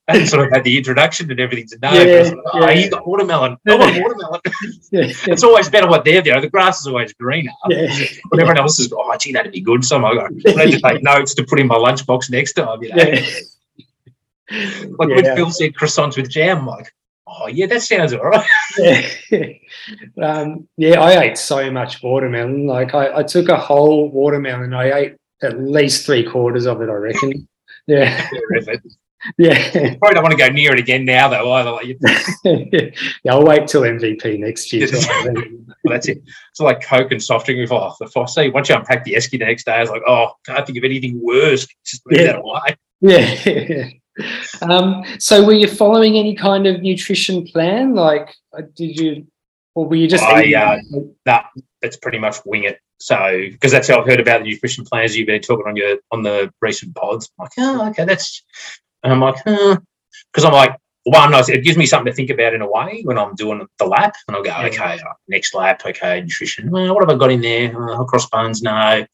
[0.08, 1.94] I sort of had the introduction and everything to know.
[1.94, 2.72] Yeah, like, oh, yeah.
[2.72, 3.58] you got watermelon.
[3.68, 4.42] I want watermelon.
[4.92, 6.42] yeah, it's always better what they're there.
[6.42, 7.52] The grass is always greener.
[7.70, 7.88] Yeah.
[8.30, 9.86] But everyone else is, oh, gee, that'd be good.
[9.86, 12.84] So I need to take notes to put in my lunchbox next time.
[12.84, 13.04] You know?
[13.04, 13.30] Yeah.
[15.00, 16.92] like when Phil said croissants with jam, like,
[17.40, 18.48] oh yeah, that sounds all right.
[18.78, 19.10] yeah.
[20.22, 22.68] Um, yeah, I ate so much watermelon.
[22.68, 24.74] Like I, I, took a whole watermelon.
[24.74, 26.90] I ate at least three quarters of it.
[26.90, 27.48] I reckon.
[27.86, 28.30] Yeah.
[29.38, 29.96] yeah.
[29.96, 31.54] Probably don't want to go near it again now, though.
[31.54, 31.72] Either.
[31.72, 31.98] Like,
[32.46, 34.88] yeah, I'll wait till MVP next year.
[34.90, 35.44] well,
[35.84, 36.24] that's it.
[36.52, 38.38] It's like Coke and soft drink with oh, the Fosse.
[38.54, 40.86] Once you unpack the esky the next day, I was like, oh, can't think of
[40.86, 41.68] anything worse.
[41.86, 42.28] Just leave yeah.
[42.28, 42.78] that away.
[43.02, 43.90] Yeah.
[44.62, 47.96] Um, so were you following any kind of nutrition plan?
[47.96, 49.28] Like, uh, did you,
[49.76, 50.24] or were you just?
[50.24, 50.80] I, uh,
[51.26, 51.46] that
[51.82, 52.80] it's pretty much wing it.
[53.00, 53.18] So,
[53.52, 56.24] because that's how I've heard about the nutrition plans you've been talking on your on
[56.24, 57.30] the recent pods.
[57.38, 58.44] I'm like, oh, okay, that's,
[59.04, 62.62] and I'm like, because I'm like, one, it gives me something to think about in
[62.62, 64.68] a way when I'm doing the lap, and I'll go, yeah.
[64.68, 66.72] okay, uh, next lap, okay, nutrition.
[66.72, 67.92] Well, what have I got in there?
[67.92, 69.06] Uh, cross buns, no.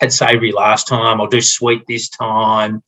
[0.00, 1.20] Had savoury last time.
[1.20, 2.82] I'll do sweet this time.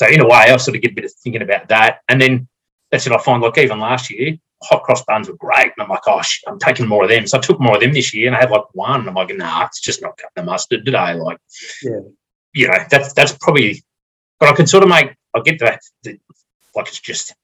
[0.00, 1.98] So in a way, I sort of get a bit of thinking about that.
[2.08, 2.48] And then
[2.90, 5.72] that's what I find like even last year, hot cross buns were great.
[5.72, 7.26] And I'm like, oh, I'm taking more of them.
[7.26, 9.06] So I took more of them this year and I had like one.
[9.06, 11.12] I'm like, nah, it's just not cutting the mustard today.
[11.12, 11.36] Like,
[11.82, 12.00] yeah.
[12.54, 13.84] you know, that's that's probably,
[14.38, 16.18] but I can sort of make, I get that, the,
[16.74, 17.34] like it's just,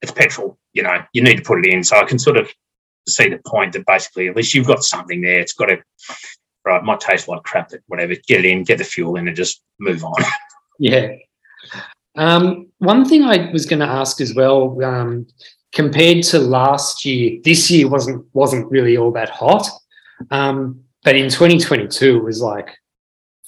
[0.00, 1.84] it's petrol, you know, you need to put it in.
[1.84, 2.50] So I can sort of
[3.06, 5.38] see the point that basically at least you've got something there.
[5.38, 5.80] It's got to,
[6.64, 9.36] right, might taste like crap, but whatever, get it in, get the fuel in and
[9.36, 10.24] just move on.
[10.78, 11.12] Yeah.
[12.16, 15.26] Um, one thing I was going to ask as well, um,
[15.72, 19.66] compared to last year, this year wasn't wasn't really all that hot,
[20.30, 22.70] um, but in 2022 it was like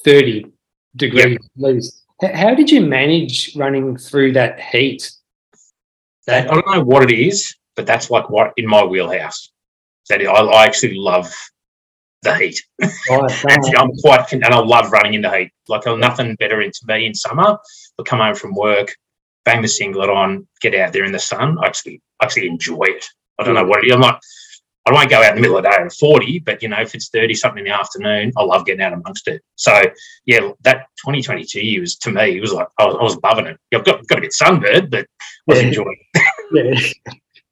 [0.04, 0.46] 30
[0.96, 2.34] degrees yep.
[2.34, 5.10] How did you manage running through that heat?
[6.26, 9.50] That- I don't know what it is, but that's like what in my wheelhouse.
[10.08, 11.32] That I, I actually love
[12.24, 12.60] the heat.
[12.80, 13.44] Right,
[13.76, 15.52] I'm quite, and I love running in the heat.
[15.68, 17.58] Like, nothing better to me in summer.
[17.98, 18.94] I come home from work,
[19.44, 21.58] bang the singlet on, get out there in the sun.
[21.62, 23.04] I actually, actually enjoy it.
[23.38, 23.92] I don't know what it is.
[23.92, 24.20] I'm not,
[24.86, 26.80] I won't go out in the middle of the day at 40, but you know,
[26.80, 29.42] if it's 30 something in the afternoon, I love getting out amongst it.
[29.56, 29.82] So
[30.26, 33.46] yeah, that 2022 year was to me, it was like I was, I was loving
[33.46, 33.58] it.
[33.74, 35.68] I've got, got a bit sunburned, but I was yeah.
[35.68, 35.96] enjoying
[36.52, 36.96] it.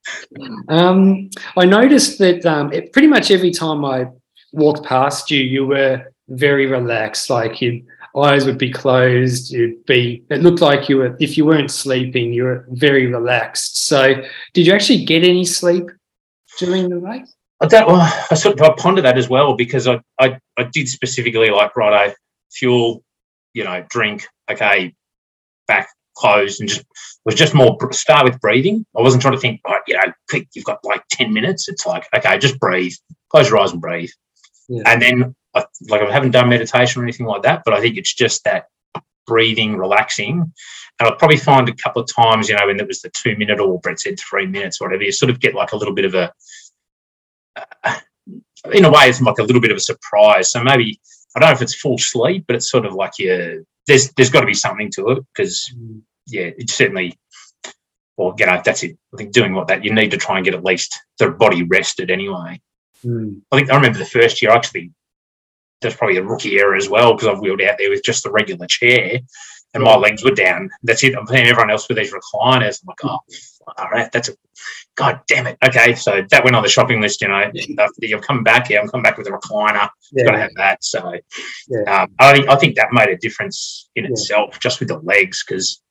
[0.37, 0.55] yeah.
[0.69, 4.07] Um, I noticed that um, it, pretty much every time I
[4.53, 7.29] walked past you, you were very relaxed.
[7.29, 7.79] Like your
[8.15, 9.51] eyes would be closed.
[9.51, 10.23] You'd be.
[10.29, 11.17] It looked like you were.
[11.19, 13.85] If you weren't sleeping, you were very relaxed.
[13.85, 14.13] So,
[14.53, 15.85] did you actually get any sleep
[16.59, 17.35] during the race?
[17.61, 17.87] I don't.
[17.87, 21.49] Well, I sort of I ponder that as well because I I, I did specifically
[21.49, 22.13] like righto
[22.51, 23.03] fuel
[23.53, 24.93] you know, drink, okay,
[25.67, 26.85] back closed, and just
[27.25, 28.85] was just more start with breathing.
[28.97, 31.69] I wasn't trying to think, right, you know, quick, you've got like 10 minutes.
[31.69, 32.93] It's like, okay, just breathe,
[33.29, 34.09] close your eyes and breathe.
[34.69, 34.83] Yeah.
[34.85, 38.13] And then, like, I haven't done meditation or anything like that, but I think it's
[38.13, 38.65] just that
[39.25, 40.51] breathing, relaxing.
[40.99, 43.35] And I'll probably find a couple of times, you know, when it was the two
[43.37, 45.93] minute or Brett said three minutes or whatever, you sort of get like a little
[45.93, 46.31] bit of a,
[47.83, 47.99] uh,
[48.71, 50.51] in a way, it's like a little bit of a surprise.
[50.51, 50.99] So maybe
[51.35, 53.65] I don't know if it's full sleep, but it's sort of like you.
[53.87, 56.01] There's there's got to be something to it because mm.
[56.27, 57.17] yeah, it's certainly.
[58.15, 58.95] Well, you know, that's it.
[59.13, 61.63] I think doing what that you need to try and get at least the body
[61.63, 62.61] rested anyway.
[63.03, 63.41] Mm.
[63.51, 64.91] I think I remember the first year actually.
[65.81, 68.31] There's probably a rookie error as well because I've wheeled out there with just the
[68.31, 69.19] regular chair,
[69.73, 70.69] and my legs were down.
[70.83, 71.13] That's it.
[71.13, 72.81] I'm playing everyone else with these recliners.
[72.81, 73.19] I'm like, oh,
[73.77, 74.33] all right, that's a
[74.95, 75.57] god damn it.
[75.61, 77.21] Okay, so that went on the shopping list.
[77.21, 77.51] You know,
[77.99, 78.79] you've come back here.
[78.79, 79.89] I'm coming back with a recliner.
[80.13, 80.23] Yeah.
[80.23, 80.83] Got to have that.
[80.85, 81.13] So,
[81.67, 82.03] yeah.
[82.03, 84.11] um, I think I think that made a difference in yeah.
[84.11, 85.81] itself, just with the legs, because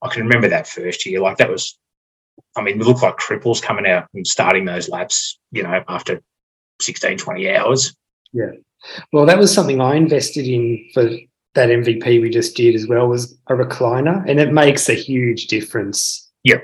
[0.00, 1.20] I can remember that first year.
[1.20, 1.78] Like that was,
[2.56, 5.38] I mean, we looked like cripples coming out and starting those laps.
[5.52, 6.22] You know, after
[6.80, 7.94] 16, 20 hours.
[8.32, 8.50] Yeah.
[9.12, 11.08] Well, that was something I invested in for
[11.54, 15.46] that MVP we just did as well was a recliner, and it makes a huge
[15.46, 16.30] difference.
[16.42, 16.60] Yeah,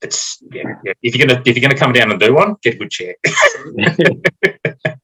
[0.00, 0.92] it's yeah, yeah.
[1.02, 3.14] If you're gonna if you're gonna come down and do one, get a good chair.
[3.76, 3.92] yeah,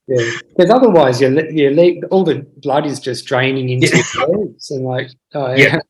[0.06, 4.02] because otherwise your your leg, all the blood is just draining into yeah.
[4.14, 5.78] your legs, and like oh yeah.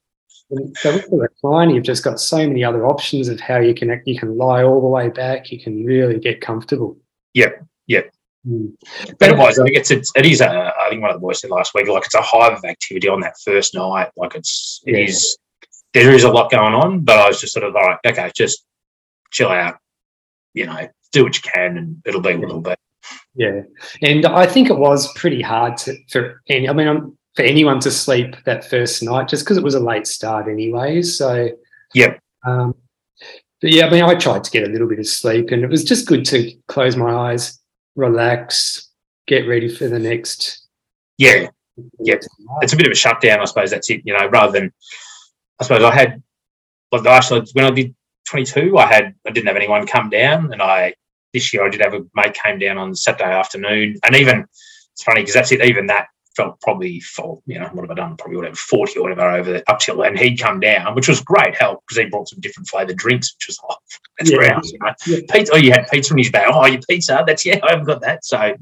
[0.50, 4.00] So with the recliner, you've just got so many other options of how you can
[4.06, 5.52] you can lie all the way back.
[5.52, 6.96] You can really get comfortable.
[7.34, 8.10] Yep, yep.
[8.48, 8.72] Mm.
[9.18, 11.40] But otherwise, I think it's, it's it is a, I think one of the boys
[11.40, 14.10] said last week, like it's a hive of activity on that first night.
[14.16, 15.04] Like it's it yeah.
[15.04, 15.38] is
[15.94, 18.64] there is a lot going on, but I was just sort of like, okay, just
[19.30, 19.76] chill out,
[20.54, 22.74] you know, do what you can, and it'll be what it'll be.
[23.34, 23.62] Yeah,
[24.02, 26.68] and I think it was pretty hard to for any.
[26.68, 29.80] I mean, um, for anyone to sleep that first night, just because it was a
[29.80, 31.16] late start, anyways.
[31.16, 31.50] So,
[31.94, 32.18] yep.
[32.44, 32.74] Um,
[33.60, 35.70] but yeah, I mean, I tried to get a little bit of sleep, and it
[35.70, 37.57] was just good to close my eyes,
[37.98, 38.90] relax,
[39.26, 40.66] get ready for the next.
[41.18, 41.48] Yeah,
[41.98, 42.14] yeah.
[42.62, 43.70] It's a bit of a shutdown, I suppose.
[43.70, 44.02] That's it.
[44.04, 44.72] You know, rather than
[45.60, 46.22] I suppose I had
[46.92, 47.94] like last when I did
[48.26, 50.94] 22, I had I didn't have anyone come down, and I
[51.34, 54.46] this year I did have a mate came down on Saturday afternoon, and even
[54.92, 55.64] it's funny because that's it.
[55.64, 56.06] Even that
[56.38, 57.42] felt probably full.
[57.46, 58.16] You know, what have I done?
[58.16, 61.20] Probably whatever forty or whatever over the, up till, and he'd come down, which was
[61.20, 63.76] great help because he brought some different flavored drinks, which was oh,
[64.18, 64.36] that's yeah.
[64.38, 64.72] great.
[64.72, 64.94] You know?
[65.06, 65.18] yeah.
[65.30, 65.52] Pizza.
[65.52, 66.50] Oh, you had pizza in his bag.
[66.52, 67.24] Oh, your pizza.
[67.26, 67.58] That's yeah.
[67.62, 68.54] I haven't got that, so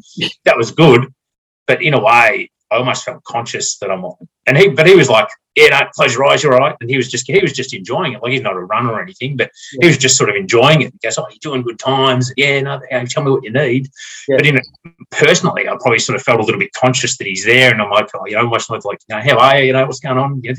[0.45, 1.13] that was good.
[1.67, 4.29] But in a way, I almost felt conscious that I'm on.
[4.47, 6.97] And he, but he was like, "Yeah, no, close your eyes, you're right." And he
[6.97, 8.23] was just, he was just enjoying it.
[8.23, 9.79] Like he's not a runner or anything, but yeah.
[9.83, 10.93] he was just sort of enjoying it.
[10.93, 12.33] He goes, "Oh, you're doing good times.
[12.37, 13.89] Yeah, no, tell me what you need."
[14.29, 14.37] Yeah.
[14.37, 14.61] But in
[15.11, 17.91] personally, I probably sort of felt a little bit conscious that he's there, and I'm
[17.91, 19.67] like, oh, you know, almost like, you know, how are you?
[19.67, 20.43] You know, what's going on?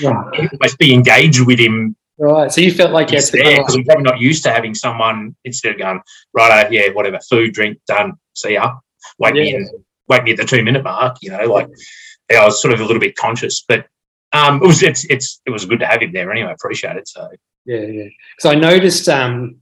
[0.00, 0.12] Yeah.
[0.52, 2.52] almost be engaged with him Right.
[2.52, 5.78] So you felt like yes, because I'm probably not used to having someone instead of
[5.78, 6.00] going
[6.32, 8.76] right, yeah, whatever, food, drink, done, see ya,
[9.18, 9.42] wait yeah.
[9.42, 9.68] me in
[10.08, 11.16] wait me at the two minute mark.
[11.22, 11.68] You know, like
[12.30, 13.86] yeah, I was sort of a little bit conscious, but
[14.34, 16.48] um, it was it's it's it was good to have him there anyway.
[16.48, 17.08] I appreciate it.
[17.08, 17.30] So
[17.64, 18.08] yeah, yeah.
[18.40, 19.56] So I noticed um,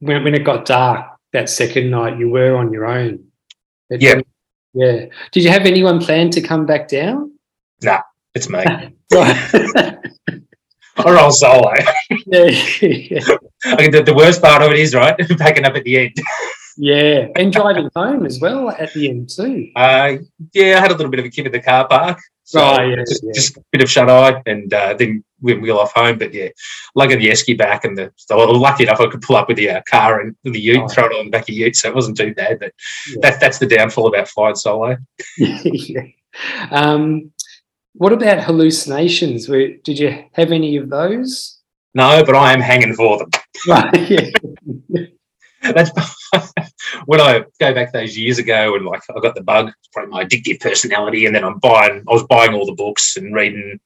[0.00, 3.24] when when it got dark that second night, you were on your own.
[3.88, 4.20] It, yeah,
[4.74, 5.06] yeah.
[5.30, 7.38] Did you have anyone planned to come back down?
[7.82, 8.02] Nah,
[8.34, 8.58] it's me.
[9.12, 9.46] right.
[10.96, 11.72] I roll solo.
[12.26, 13.20] yeah, yeah.
[13.64, 16.16] the, the worst part of it is right packing up at the end.
[16.76, 19.70] Yeah, and driving home as well at the end too.
[19.76, 20.16] Uh,
[20.52, 22.18] yeah, I had a little bit of a kid in the car park.
[22.50, 23.30] So oh, yeah, just, yeah.
[23.32, 26.18] just, a bit of shut eye and uh, then we wheel off home.
[26.18, 26.48] But yeah,
[26.96, 29.70] lugging the esky back and the so lucky enough I could pull up with the
[29.70, 30.88] uh, car and the ute, oh.
[30.88, 32.58] throw it on the back of the ute, so it wasn't too bad.
[32.58, 32.72] But
[33.08, 33.18] yeah.
[33.22, 34.96] that, that's the downfall about flying solo.
[35.38, 36.02] yeah.
[36.72, 37.30] Um,
[37.92, 39.46] what about hallucinations?
[39.46, 41.60] Did you have any of those?
[41.94, 43.30] No, but I am hanging for them.
[43.68, 44.34] Right.
[45.74, 45.90] That's
[47.04, 50.10] when I go back those years ago and like I got the bug, it's probably
[50.10, 53.78] my addictive personality, and then I'm buying I was buying all the books and reading,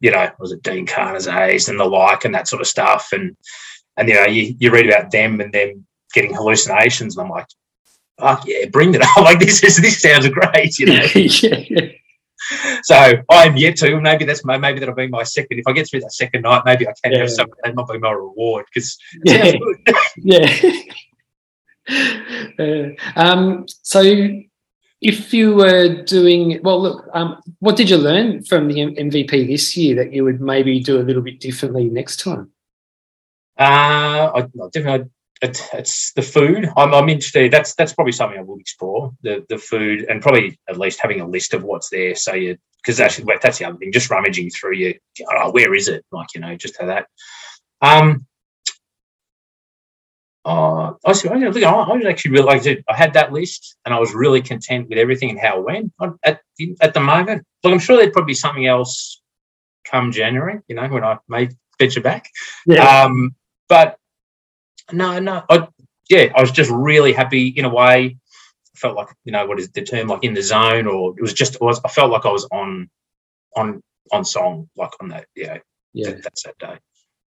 [0.00, 3.08] you know, was it Dean Karnazes and the like and that sort of stuff.
[3.12, 3.36] And
[3.96, 7.46] and you know, you, you read about them and them getting hallucinations, and I'm like,
[8.18, 9.24] fuck yeah, bring it on.
[9.24, 11.04] like this is this sounds great, you know.
[11.14, 11.88] yeah.
[12.84, 14.00] So I'm yet to.
[14.00, 14.58] Maybe that's my.
[14.58, 15.58] Maybe that'll be my second.
[15.58, 17.18] If I get through that second night, maybe I can yeah.
[17.20, 17.54] have something.
[17.62, 19.52] That might be my reward because yeah,
[20.16, 20.82] yeah.
[22.58, 24.02] uh, um, so
[25.00, 29.76] if you were doing well look um, what did you learn from the mvp this
[29.76, 32.50] year that you would maybe do a little bit differently next time
[33.58, 35.10] uh, I, definitely
[35.42, 39.44] it, it's the food I'm, I'm interested that's that's probably something i will explore the
[39.48, 43.00] the food and probably at least having a list of what's there so you because
[43.00, 43.92] actually that's the other thing.
[43.92, 44.94] Just rummaging through you,
[45.30, 46.04] oh, where is it?
[46.10, 47.06] Like you know, just have that.
[47.80, 48.26] Um,
[50.44, 53.94] uh, I, was, I, was, I was actually really like I had that list and
[53.94, 55.92] I was really content with everything and how it went.
[56.24, 56.40] At,
[56.80, 59.20] at the moment, look, I'm sure there'd probably be something else
[59.84, 62.28] come January, you know, when I may venture back.
[62.66, 63.04] Yeah.
[63.04, 63.36] Um,
[63.68, 63.96] but
[64.90, 65.68] no, no, I,
[66.08, 68.16] yeah, I was just really happy in a way.
[68.74, 71.22] I felt like, you know, what is the term, like in the zone, or it
[71.22, 72.88] was just, it was, I felt like I was on,
[73.56, 75.58] on, on song, like on that, yeah,
[75.92, 76.78] yeah, that, that's that day.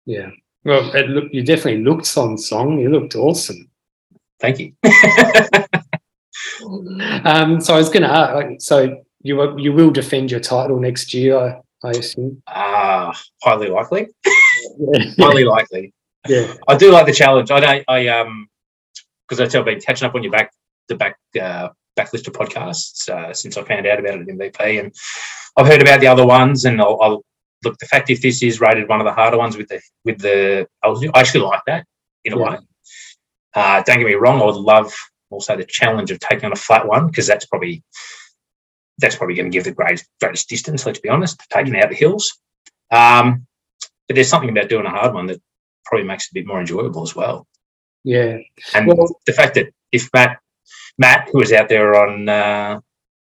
[0.05, 0.29] Yeah.
[0.65, 2.79] Well, it look, you definitely looked on song.
[2.79, 3.69] You looked awesome.
[4.39, 4.73] Thank you.
[7.25, 8.47] um, so I was going to ask.
[8.59, 12.41] So you you will defend your title next year, I, I assume.
[12.47, 13.13] Ah, uh,
[13.43, 14.07] highly likely.
[15.19, 15.93] Highly likely.
[16.27, 17.51] Yeah, I do like the challenge.
[17.51, 17.83] I don't.
[17.87, 18.47] I um,
[19.27, 20.51] because I tell been catching up on your back
[20.87, 24.79] the back uh, backlist of podcasts uh, since I found out about it at MVP,
[24.79, 24.93] and
[25.57, 27.25] I've heard about the other ones, and I'll, I'll
[27.63, 30.19] look, the fact if this is rated one of the harder ones with the with
[30.19, 31.85] the, I actually like that
[32.25, 32.49] in a yeah.
[32.51, 32.57] way.
[33.55, 34.93] Uh, don't get me wrong, I would love
[35.29, 37.83] also the challenge of taking on a flat one because that's probably
[38.99, 40.85] that's probably going to give the greatest greatest distance.
[40.85, 42.39] Let's be honest, taking out the hills.
[42.91, 43.47] Um,
[44.07, 45.41] but there's something about doing a hard one that
[45.85, 47.47] probably makes it a bit more enjoyable as well.
[48.03, 48.37] Yeah,
[48.73, 50.39] and well, the fact that if Matt
[50.97, 52.79] Matt, who was out there on uh,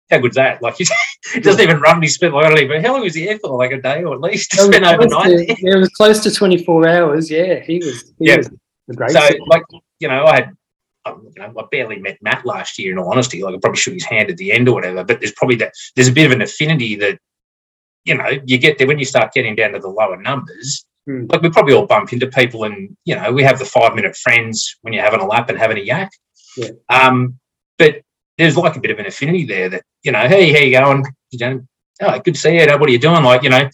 [0.09, 0.61] how good's that?
[0.61, 0.75] Like
[1.33, 2.01] he doesn't even run.
[2.01, 3.57] He spent like I don't even how long was he here for?
[3.57, 4.53] Like a day or at least.
[4.53, 5.47] Spent overnight.
[5.47, 7.31] To, it was close to twenty four hours.
[7.31, 8.13] Yeah, he was.
[8.19, 8.37] He yeah.
[8.37, 8.49] Was
[8.95, 9.11] great.
[9.11, 9.63] So like
[9.99, 10.51] you know, I had.
[11.03, 12.91] Um, you know, I barely met Matt last year.
[12.91, 15.03] In all honesty, like I probably shook his hand at the end or whatever.
[15.03, 15.73] But there's probably that.
[15.95, 17.17] There's a bit of an affinity that,
[18.05, 20.85] you know, you get there when you start getting down to the lower numbers.
[21.07, 21.25] Hmm.
[21.29, 24.15] Like we probably all bump into people, and you know, we have the five minute
[24.15, 26.11] friends when you're having a lap and having a yak.
[26.57, 26.69] Yeah.
[26.89, 27.39] Um,
[27.77, 28.01] but
[28.37, 31.05] there's like a bit of an affinity there that, you know, hey, how you going?
[31.31, 31.67] You know,
[32.01, 32.65] oh, good to see you.
[32.65, 33.23] What are you doing?
[33.23, 33.69] Like, you know,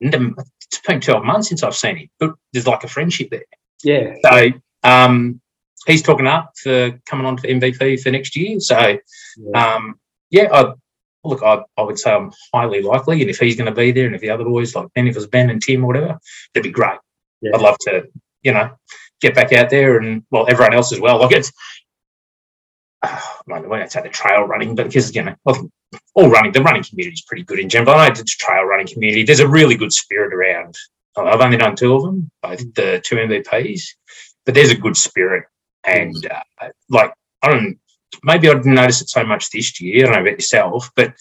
[0.00, 3.44] it's been 12 months since I've seen him, but there's like a friendship there.
[3.82, 4.14] Yeah.
[4.22, 4.50] So
[4.82, 5.40] um,
[5.86, 8.60] he's talking up for coming on for MVP for next year.
[8.60, 8.98] So,
[9.36, 10.72] yeah, um, yeah I,
[11.24, 13.20] look, I, I would say I'm highly likely.
[13.20, 15.16] And if he's going to be there and if the other boys, like Ben, if
[15.16, 16.18] it was Ben and Tim or whatever,
[16.52, 16.98] that'd be great.
[17.40, 17.52] Yeah.
[17.54, 18.04] I'd love to,
[18.42, 18.70] you know,
[19.20, 21.20] get back out there and, well, everyone else as well.
[21.20, 21.52] Like it's,
[23.02, 25.34] I don't want to say the trail running, but because you know,
[26.14, 27.96] all running, the running community is pretty good in general.
[27.96, 30.76] I know the trail running community, there's a really good spirit around.
[31.16, 33.82] I've only done two of them, both the two MVPs,
[34.44, 35.44] but there's a good spirit.
[35.84, 37.78] And uh, like, I don't,
[38.22, 40.04] maybe I didn't notice it so much this year.
[40.04, 41.14] I don't know about yourself, but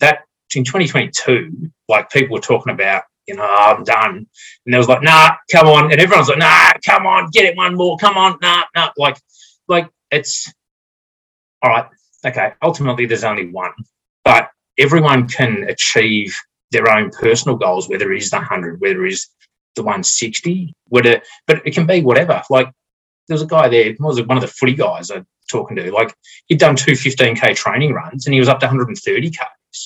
[0.00, 0.20] that
[0.54, 4.26] in 2022, like people were talking about, you know, oh, I'm done.
[4.64, 5.90] And there was like, nah, come on.
[5.90, 7.96] And everyone's like, nah, come on, get it one more.
[7.98, 8.90] Come on, nah, nah.
[8.96, 9.18] Like,
[9.68, 10.52] like it's,
[11.62, 11.86] all right,
[12.24, 13.72] okay, ultimately there's only one,
[14.24, 16.36] but everyone can achieve
[16.70, 19.28] their own personal goals, whether it is the 100, whether it is
[19.74, 22.42] the 160, whether, but it can be whatever.
[22.50, 22.70] Like
[23.28, 25.92] there was a guy there, was one of the footy guys I was talking to,
[25.92, 26.14] like
[26.46, 29.36] he'd done two 15K training runs and he was up to 130Ks.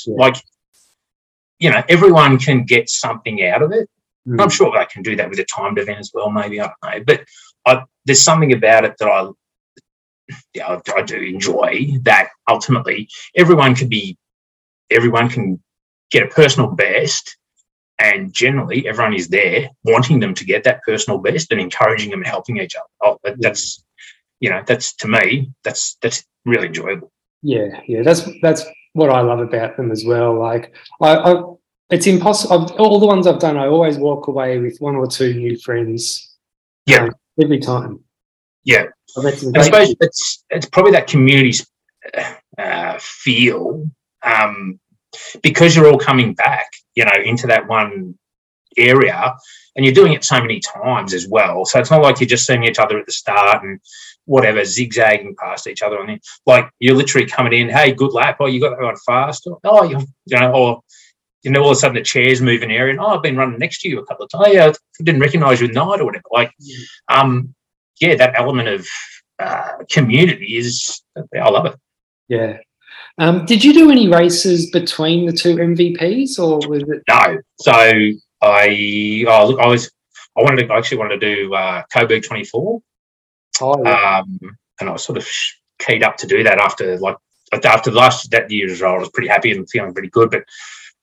[0.06, 0.14] Yeah.
[0.16, 0.36] Like,
[1.58, 3.88] you know, everyone can get something out of it.
[4.26, 4.40] Mm.
[4.40, 6.98] I'm sure they can do that with a timed event as well, maybe, I don't
[6.98, 7.04] know.
[7.04, 7.24] But
[7.66, 9.28] I, there's something about it that I
[10.54, 14.16] yeah, I, I do enjoy that ultimately everyone can be,
[14.90, 15.62] everyone can
[16.10, 17.36] get a personal best
[18.00, 22.20] and generally everyone is there wanting them to get that personal best and encouraging them
[22.20, 22.86] and helping each other.
[23.02, 23.84] Oh, that's,
[24.40, 27.12] you know, that's to me, that's, that's really enjoyable.
[27.42, 27.80] Yeah.
[27.86, 28.02] Yeah.
[28.02, 30.38] That's, that's what I love about them as well.
[30.38, 31.42] Like I, I
[31.90, 32.72] it's impossible.
[32.78, 36.36] All the ones I've done, I always walk away with one or two new friends.
[36.86, 37.04] Yeah.
[37.04, 37.10] Um,
[37.40, 38.00] every time.
[38.64, 38.86] Yeah.
[39.18, 41.64] I suppose it's it's probably that community
[42.56, 43.90] uh, feel
[44.22, 44.78] um,
[45.42, 48.18] because you're all coming back, you know, into that one
[48.76, 49.34] area,
[49.76, 51.64] and you're doing it so many times as well.
[51.64, 53.80] So it's not like you're just seeing each other at the start and
[54.26, 58.46] whatever zigzagging past each other, and like you're literally coming in, hey, good lap, oh,
[58.46, 60.82] you got that one fast, or, oh, you, you know, or
[61.42, 63.36] you know, all of a sudden the chairs move an area, and oh, I've been
[63.36, 64.44] running next to you a couple of times.
[64.48, 66.24] Oh, yeah, I didn't recognise you at night or whatever.
[66.30, 66.52] Like,
[67.08, 67.54] um,
[68.00, 68.86] yeah, that element of
[69.38, 71.74] uh, community is, I love it.
[72.28, 72.58] Yeah.
[73.18, 77.02] Um, did you do any races between the two MVPs or was it?
[77.08, 77.38] No.
[77.60, 79.90] So I, look, I was,
[80.36, 82.80] I wanted to, I actually wanted to do uh, Coburg 24.
[83.62, 84.18] Oh, yeah.
[84.20, 84.38] um,
[84.80, 85.28] and I was sort of
[85.78, 87.16] keyed up to do that after like,
[87.64, 90.30] after last, that year as well, I was pretty happy and feeling pretty good.
[90.30, 90.44] But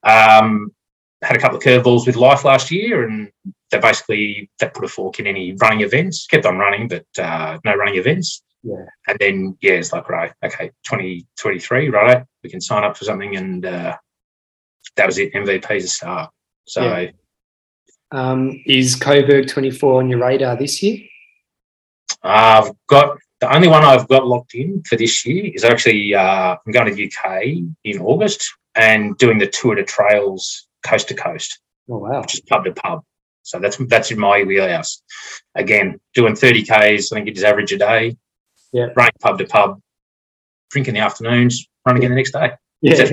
[0.10, 0.72] um,
[1.22, 3.32] had a couple of curveballs with life last year, and
[3.72, 6.28] they basically that put a fork in any running events.
[6.28, 8.43] Kept on running, but uh, no running events.
[8.63, 8.86] Yeah.
[9.08, 12.24] And then yeah, it's like right, okay, twenty twenty three, right?
[12.43, 13.96] We can sign up for something and uh,
[14.96, 15.34] that was it.
[15.34, 16.32] MVP's a start.
[16.65, 17.12] So Yeah.
[18.10, 21.00] Um, is Coburg 24 on your radar this year?
[22.24, 26.56] I've got the only one I've got locked in for this year is actually uh,
[26.65, 27.43] I'm going to the UK
[27.84, 32.22] in August and doing the Tour de Trails coast to coast, Oh, wow.
[32.24, 33.04] Just pub to pub.
[33.43, 35.02] So that's that's in my wheelhouse.
[35.56, 37.12] Again, doing 30 k's.
[37.12, 38.17] I think it is average a day.
[38.78, 38.90] Yeah.
[38.96, 39.82] Running pub to pub,
[40.70, 42.52] drink in the afternoons, run again the next day.
[42.82, 43.06] Yeah.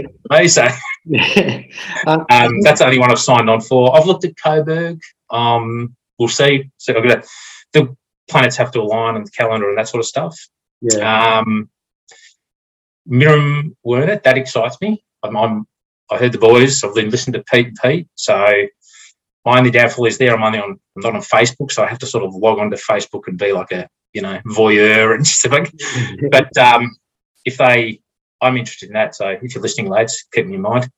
[0.47, 0.69] So
[1.07, 1.63] yeah.
[2.07, 3.97] Um, um, that's the only one I've signed on for.
[3.97, 5.01] I've looked at Coburg.
[5.31, 6.71] Um, we'll see.
[6.77, 7.29] So I've got to,
[7.73, 7.97] the
[8.29, 10.39] planets have to align and the calendar and that sort of stuff.
[10.83, 11.39] yeah.
[11.39, 11.71] Um,
[13.09, 15.03] Miram Werner, that excites me.
[15.23, 15.67] I'm, I'm,
[16.11, 16.85] I heard the boys.
[16.85, 18.09] I've been listening to Pete and Pete.
[18.17, 18.67] So
[19.47, 20.35] my only downfall is there.
[20.35, 20.79] I'm only on.
[20.97, 23.53] I'm not on Facebook, so I have to sort of log onto Facebook and be
[23.53, 25.53] like a you know voyeur and stuff.
[25.53, 25.73] Like,
[26.31, 26.97] but um,
[27.45, 28.01] if they,
[28.41, 29.15] I'm interested in that.
[29.15, 30.89] So if you're listening, lads, keep me in mind.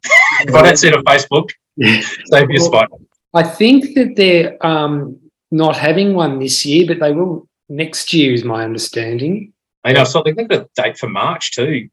[0.42, 1.50] if I don't see it on Facebook,
[2.26, 2.88] save me a spot.
[3.34, 5.18] I think that they're um,
[5.50, 9.52] not having one this year, but they will next year, is my understanding.
[9.84, 10.04] I know.
[10.04, 11.88] So they've got a date for March too,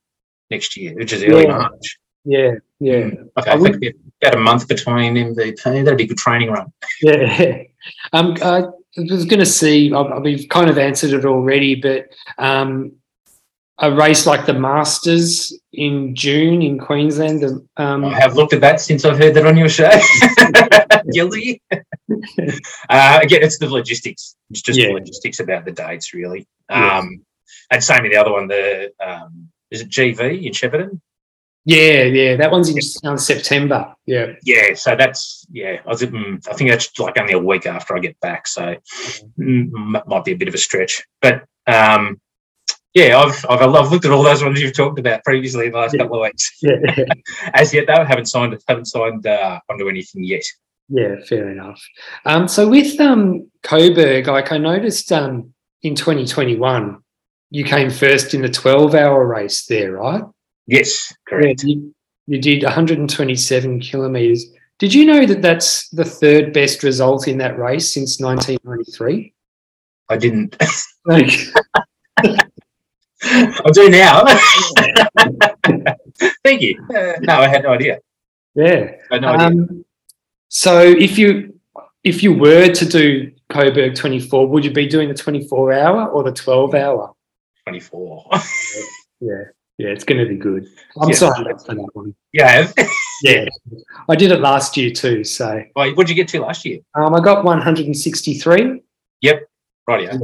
[0.49, 1.57] next year, which is early Yeah.
[1.57, 1.97] March.
[2.25, 5.61] Yeah, yeah, Okay, I I think it'd be about a month between MVP.
[5.63, 6.71] That'd be a good training run.
[7.01, 7.63] yeah.
[8.13, 8.33] Um,
[8.97, 9.91] I was going to see.
[9.93, 12.93] I've, I've kind of answered it already, but um,
[13.79, 17.41] a race like the Masters in June in Queensland.
[17.41, 19.89] the, Um, I have looked at that since I've heard that on your show.
[21.11, 21.61] Guilty.
[21.71, 24.35] uh, again, it's the logistics.
[24.51, 24.87] It's just Yeah.
[24.87, 26.47] the logistics about the dates, really.
[26.69, 27.25] Um,
[27.71, 28.47] and same with the other one.
[28.47, 31.01] The um, is it GV in Shepparton?
[31.65, 33.93] Yeah, yeah, that one's in September.
[34.05, 34.73] Yeah, Yeah.
[34.75, 35.77] So that's yeah.
[35.85, 38.47] I, was, I think that's like only a week after I get back.
[38.47, 38.75] So
[39.39, 41.43] mm, m- might be a bit of a stretch, but.
[41.67, 42.19] Um,
[42.93, 45.79] yeah, I've, I've I've looked at all those ones you've talked about previously in the
[45.79, 46.03] last Yeah.
[46.03, 46.51] couple of weeks.
[46.61, 46.75] yeah,
[47.55, 50.43] As yet, though, haven't signed haven't signed uh, onto anything yet.
[50.89, 51.15] yeah.
[51.27, 51.81] Fair enough.
[52.25, 56.99] Um, so with um, Coburg, like I noticed um, in 2021,
[57.49, 60.21] you came first in the 12-hour race there, right?
[60.67, 61.63] Yes, correct.
[61.63, 61.95] Yeah, you,
[62.27, 64.45] you did 127 kilometres.
[64.79, 69.33] Did you know that that's the third best result in that race since 1993?
[70.09, 70.55] I didn't.
[71.05, 71.31] Like,
[73.23, 74.25] I do now.
[76.43, 76.77] Thank you.
[76.89, 77.99] Uh, no, I had no idea.
[78.55, 78.91] yeah.
[79.11, 79.47] I had no idea.
[79.47, 79.85] Um,
[80.49, 81.59] so if you
[82.03, 86.23] if you were to do Coburg 24, would you be doing the 24 hour or
[86.23, 87.13] the 12 hour?
[87.65, 88.29] 24.
[89.21, 89.43] Yeah,
[89.77, 90.67] yeah, it's going to be good.
[91.01, 91.15] I'm Yeah.
[91.15, 92.15] signed up for that one.
[92.31, 92.73] you have?
[93.23, 93.45] Yeah,
[94.09, 95.23] I did it last year too.
[95.23, 96.79] So Wait, what did you get to last year?
[96.95, 98.81] um, I got 163.
[99.21, 99.47] Yep.
[99.87, 100.17] Right, yeah.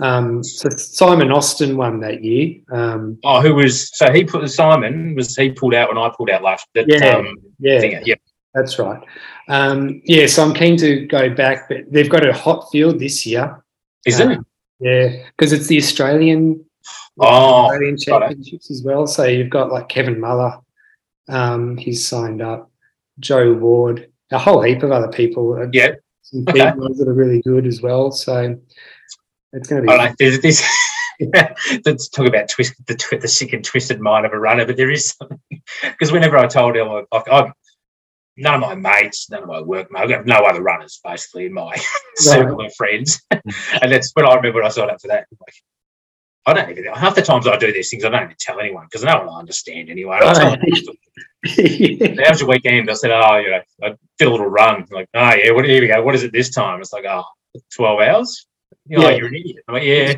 [0.00, 2.56] Um, so Simon Austin won that year.
[2.72, 6.30] Um, Oh, who was, so he put, Simon, was he pulled out when I pulled
[6.30, 7.16] out last, that, Yeah.
[7.18, 8.14] um, yeah, thing, yeah.
[8.54, 9.00] That's right.
[9.48, 13.24] Um, yeah, so I'm keen to go back, but they've got a hot field this
[13.26, 13.62] year.
[14.06, 14.38] Is Uh, it?
[14.80, 16.64] Yeah, because it's the Australian
[17.18, 17.24] Oh,
[17.66, 19.06] Australian championships as well.
[19.06, 20.58] So you've got like Kevin Muller,
[21.28, 22.70] um, he's signed up,
[23.20, 25.68] Joe Ward, a whole heap of other people.
[25.72, 25.92] Yeah.
[26.22, 26.70] some Okay.
[26.70, 28.10] people that are really good as well.
[28.10, 28.58] So
[29.52, 29.92] it's going to be.
[29.92, 30.66] I like there's this.
[31.86, 34.76] Let's talk about twist the twi- the sick and twisted mind of a runner, but
[34.76, 35.38] there is something
[35.82, 37.52] because whenever I told him, like, I'm
[38.36, 41.46] none of my mates, none of my work mates, I've got no other runners basically
[41.46, 41.76] in my
[42.16, 45.28] circle of friends, and that's when I remember when I signed up for that.
[45.40, 45.54] Like,
[46.46, 48.84] I don't even half the times I do these things, I don't even tell anyone
[48.84, 50.18] because no one will understand anyway.
[50.22, 52.18] I tell them.
[52.24, 52.90] How's your weekend?
[52.90, 54.86] I said, oh, you know, I did a little run.
[54.90, 56.02] Like, oh, yeah, what, here we go.
[56.02, 56.80] What is it this time?
[56.80, 57.24] It's like, oh,
[57.74, 58.46] 12 hours?
[58.86, 59.06] You're Yeah.
[59.06, 59.64] like, you're an idiot.
[59.68, 60.14] I'm like, yeah,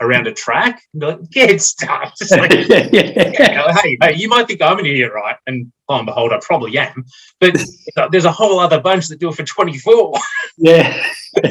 [0.00, 0.82] around a track?
[0.92, 2.14] And they're like, get stuff.
[2.30, 2.88] Like, yeah.
[3.54, 5.36] know, hey, hey, you might think I'm an idiot, right?
[5.46, 7.04] And lo and behold, I probably am.
[7.40, 7.56] But
[8.10, 10.14] there's a whole other bunch that do it for 24.
[10.58, 11.04] yeah.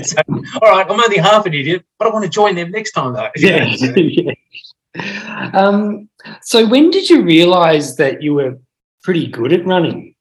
[0.04, 0.18] So,
[0.62, 3.14] all right, I'm only half an idiot, but I want to join them next time,
[3.14, 3.30] though.
[3.36, 3.66] yeah.
[3.66, 5.52] yeah.
[5.54, 6.10] Um,
[6.42, 8.60] so when did you realize that you were
[9.04, 10.16] pretty good at running?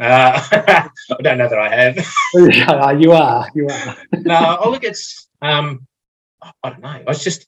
[0.00, 3.00] Uh, I don't know that I have.
[3.00, 3.50] You are.
[3.54, 3.96] You are.
[4.12, 4.96] no, I look at
[5.42, 5.86] um,
[6.42, 6.88] I don't know.
[6.88, 7.46] I was just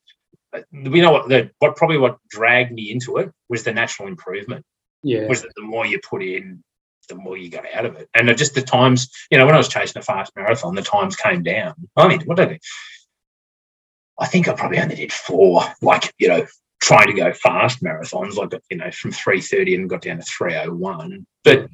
[0.72, 4.64] you know what the what probably what dragged me into it was the natural improvement.
[5.02, 5.26] Yeah.
[5.26, 6.62] Was that the more you put in,
[7.08, 9.10] the more you got out of it, and just the times.
[9.30, 11.74] You know, when I was chasing a fast marathon, the times came down.
[11.96, 12.58] I mean, what did I do?
[14.20, 15.62] I think I probably only did four.
[15.80, 16.46] Like you know,
[16.80, 20.22] trying to go fast marathons, like you know, from three thirty and got down to
[20.22, 21.26] three oh one.
[21.44, 21.68] But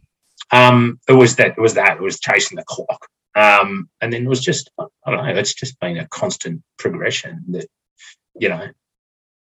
[0.53, 1.55] um, it was that.
[1.59, 1.97] It was that.
[1.97, 3.07] It was chasing the clock.
[3.39, 7.45] Um, and then it was just, I don't know, it's just been a constant progression
[7.51, 7.66] that,
[8.34, 8.66] you know,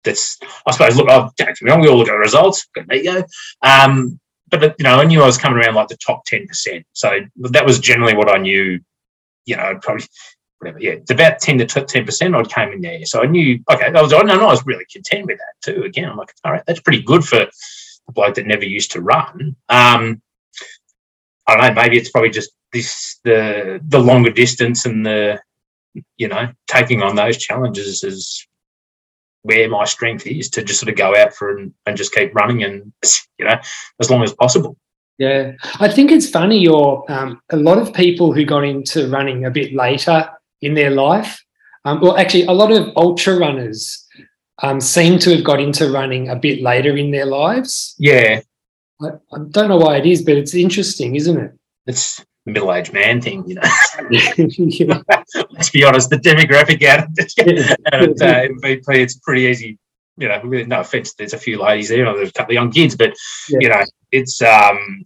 [0.05, 2.67] that's, I suppose, look, I've, don't get me wrong, we all look at the results,
[2.77, 3.25] an ego.
[3.61, 4.19] Um,
[4.53, 6.85] but you know, I knew I was coming around like the top ten percent.
[6.93, 8.81] So that was generally what I knew.
[9.47, 10.05] You know, probably
[10.59, 10.79] whatever.
[10.79, 12.35] Yeah, it's about ten to ten percent.
[12.35, 13.61] I'd came in there, so I knew.
[13.71, 14.13] Okay, I was.
[14.13, 15.85] I know I was really content with that too.
[15.85, 19.01] Again, I'm like, all right, that's pretty good for a bloke that never used to
[19.01, 19.57] run.
[19.71, 20.21] Um,
[21.49, 21.83] I don't know.
[21.83, 25.41] Maybe it's probably just this the the longer distance and the
[26.17, 28.47] you know taking on those challenges is
[29.43, 32.35] where my strength is to just sort of go out for and, and just keep
[32.35, 32.93] running and
[33.39, 33.57] you know
[34.01, 34.77] as long as possible.
[35.19, 36.59] Yeah, I think it's funny.
[36.59, 40.29] You're um, a lot of people who got into running a bit later
[40.63, 41.45] in their life.
[41.85, 44.07] Um, well, actually, a lot of ultra runners
[44.63, 47.95] um, seem to have got into running a bit later in their lives.
[47.99, 48.41] Yeah,
[49.01, 51.53] I, I don't know why it is, but it's interesting, isn't it?
[51.87, 53.63] It's middle-aged man thing, you know.
[55.51, 57.09] Let's be honest, the demographic out of,
[57.93, 59.79] out of uh, MVP, it's pretty easy.
[60.19, 62.97] You know, no offense, there's a few ladies there, there's a couple of young kids,
[62.97, 63.15] but
[63.49, 63.59] yeah.
[63.61, 65.05] you know, it's um,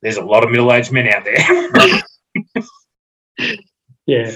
[0.00, 2.66] there's a lot of middle-aged men out there.
[4.06, 4.32] yeah.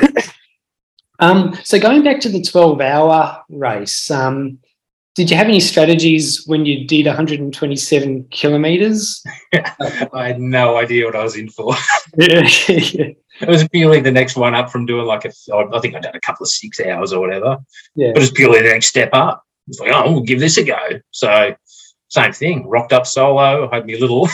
[1.18, 4.58] um, so going back to the 12-hour race, um,
[5.14, 9.24] did you have any strategies when you did 127 kilometers?
[10.12, 11.74] I had no idea what I was in for.
[12.16, 12.42] yeah,
[13.40, 16.14] It was purely the next one up from doing like a, I think I'd done
[16.14, 17.56] a couple of six hours or whatever.
[17.94, 18.08] Yeah.
[18.12, 19.42] But it was purely the next step up.
[19.66, 20.78] It's like, oh, we'll give this a go.
[21.10, 21.54] So,
[22.08, 24.28] same thing, rocked up solo, had me a little,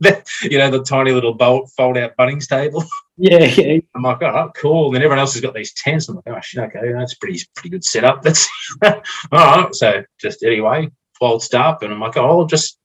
[0.42, 2.84] you know, the tiny little bolt fold out Bunnings table.
[3.20, 3.80] Yeah, yeah.
[3.96, 4.86] I'm like, oh, cool.
[4.86, 6.08] And then everyone else has got these tents.
[6.08, 8.22] I'm like, oh, shit, okay, that's pretty, pretty good setup.
[8.22, 8.48] That's
[8.84, 9.74] all right.
[9.74, 10.88] So just anyway,
[11.20, 12.78] waltzed up, and I'm like, oh, I'll just.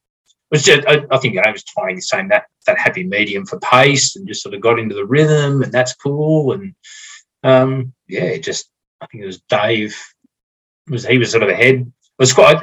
[0.50, 3.60] Was just, I, I think I was trying to saying that that happy medium for
[3.60, 6.54] pace, and just sort of got into the rhythm, and that's cool.
[6.54, 6.74] And
[7.44, 9.96] um, yeah, just I think it was Dave.
[10.90, 11.76] Was he was sort of ahead?
[11.76, 12.58] It was quite.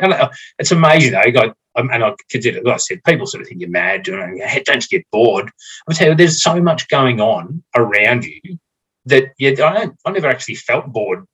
[0.59, 1.23] It's amazing though.
[1.25, 4.03] He got um, and I consider, like I said, people sort of think you're mad
[4.03, 4.65] doing it.
[4.67, 5.51] Don't you get bored?
[5.89, 8.59] I tell you, there's so much going on around you
[9.07, 11.25] that yeah, I don't, I never actually felt bored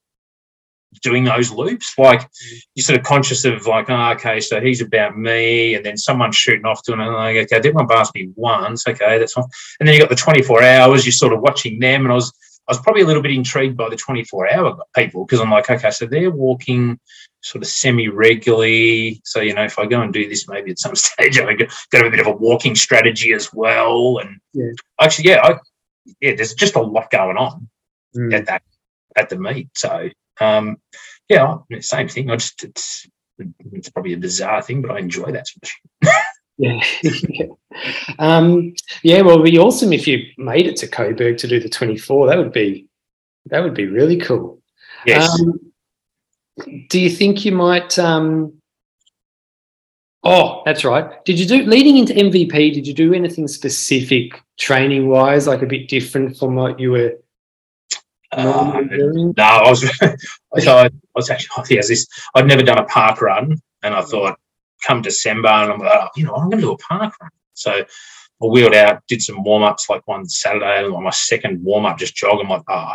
[1.02, 1.94] doing those loops.
[1.98, 2.28] Like
[2.74, 6.36] you're sort of conscious of like, oh, okay, so he's about me, and then someone's
[6.36, 7.12] shooting off to another.
[7.12, 8.86] Like, okay, I did my pass me once.
[8.86, 9.44] Okay, that's fine.
[9.80, 11.04] And then you got the 24 hours.
[11.04, 12.32] You're sort of watching them, and I was
[12.68, 15.70] I was probably a little bit intrigued by the 24 hour people because I'm like,
[15.70, 16.98] okay, so they're walking
[17.46, 19.20] sort of semi regularly.
[19.24, 21.68] So, you know, if I go and do this, maybe at some stage I got,
[21.90, 24.18] got a bit of a walking strategy as well.
[24.18, 24.72] And yeah.
[25.00, 25.58] actually, yeah, I,
[26.20, 27.68] yeah, there's just a lot going on
[28.16, 28.34] mm.
[28.34, 28.62] at that,
[29.14, 29.68] at the meet.
[29.76, 30.78] So, um,
[31.28, 32.30] yeah, same thing.
[32.30, 33.06] I just, it's,
[33.72, 36.14] it's probably a bizarre thing, but I enjoy that sort of shit.
[36.58, 36.80] yeah.
[37.30, 37.46] yeah.
[38.18, 38.72] Um,
[39.02, 42.28] yeah, well, it'd be awesome if you made it to Coburg to do the 24.
[42.28, 42.88] That would be,
[43.46, 44.62] that would be really cool.
[45.04, 45.28] Yes.
[45.38, 45.60] Um,
[46.88, 47.98] do you think you might?
[47.98, 48.54] Um,
[50.24, 51.24] oh, that's right.
[51.24, 52.74] Did you do leading into MVP?
[52.74, 57.12] Did you do anything specific training wise, like a bit different from what you were?
[58.32, 59.82] Uh, no, I was.
[60.58, 61.48] so I, was actually.
[61.58, 62.06] Oh, yes, this.
[62.34, 64.38] I'd never done a park run, and I thought,
[64.82, 67.30] come December, and I'm like, oh, you know, I'm going to do a park run.
[67.54, 71.62] So I wheeled out, did some warm ups like one Saturday, and on my second
[71.62, 72.40] warm up, just jog.
[72.40, 72.94] I'm like, oh,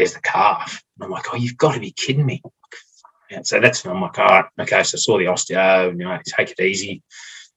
[0.00, 0.82] there's the calf.
[0.96, 2.42] And I'm like, oh, you've got to be kidding me.
[3.30, 4.82] And so that's I'm like, all right, okay.
[4.82, 7.02] So I saw the osteo, and, you know, take it easy.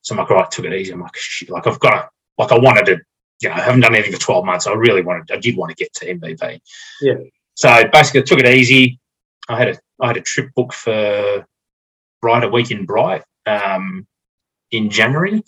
[0.01, 0.91] So I'm like, all right, took it easy.
[0.91, 2.97] I'm like, shit, like I've got to, like I wanted to,
[3.41, 4.67] you know, I haven't done anything for 12 months.
[4.67, 6.59] I really wanted, I did want to get to MVP.
[7.01, 7.15] Yeah.
[7.55, 8.99] So basically, I took it easy.
[9.47, 11.45] I had a, I had a trip booked for
[12.21, 14.05] Bright a week in Bright um,
[14.71, 15.43] in January.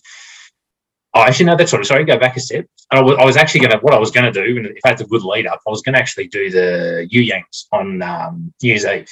[1.15, 1.85] Oh, actually, no, that's what.
[1.85, 2.65] Sorry, go back a step.
[2.91, 4.81] I was, I was actually going to, what I was going to do, and if
[4.83, 7.65] I had a good lead up, I was going to actually do the You Yangs
[7.71, 9.09] on um, New Year's Eve.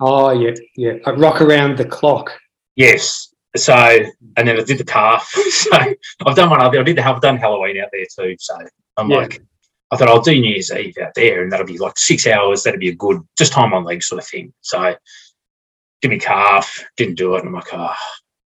[0.00, 0.94] Oh, yeah, yeah.
[1.06, 2.32] I rock around the clock.
[2.74, 3.32] Yes.
[3.56, 5.28] So, and then I did the calf.
[5.50, 5.70] so
[6.26, 8.34] I've done one other, I did the, I've done Halloween out there too.
[8.40, 8.58] So
[8.96, 9.18] I'm yeah.
[9.18, 9.40] like,
[9.92, 12.64] I thought I'll do New Year's Eve out there, and that'll be like six hours.
[12.64, 14.52] That'll be a good, just time on legs sort of thing.
[14.60, 14.96] So,
[16.02, 17.40] did me calf, didn't do it.
[17.40, 17.94] And I'm like, oh,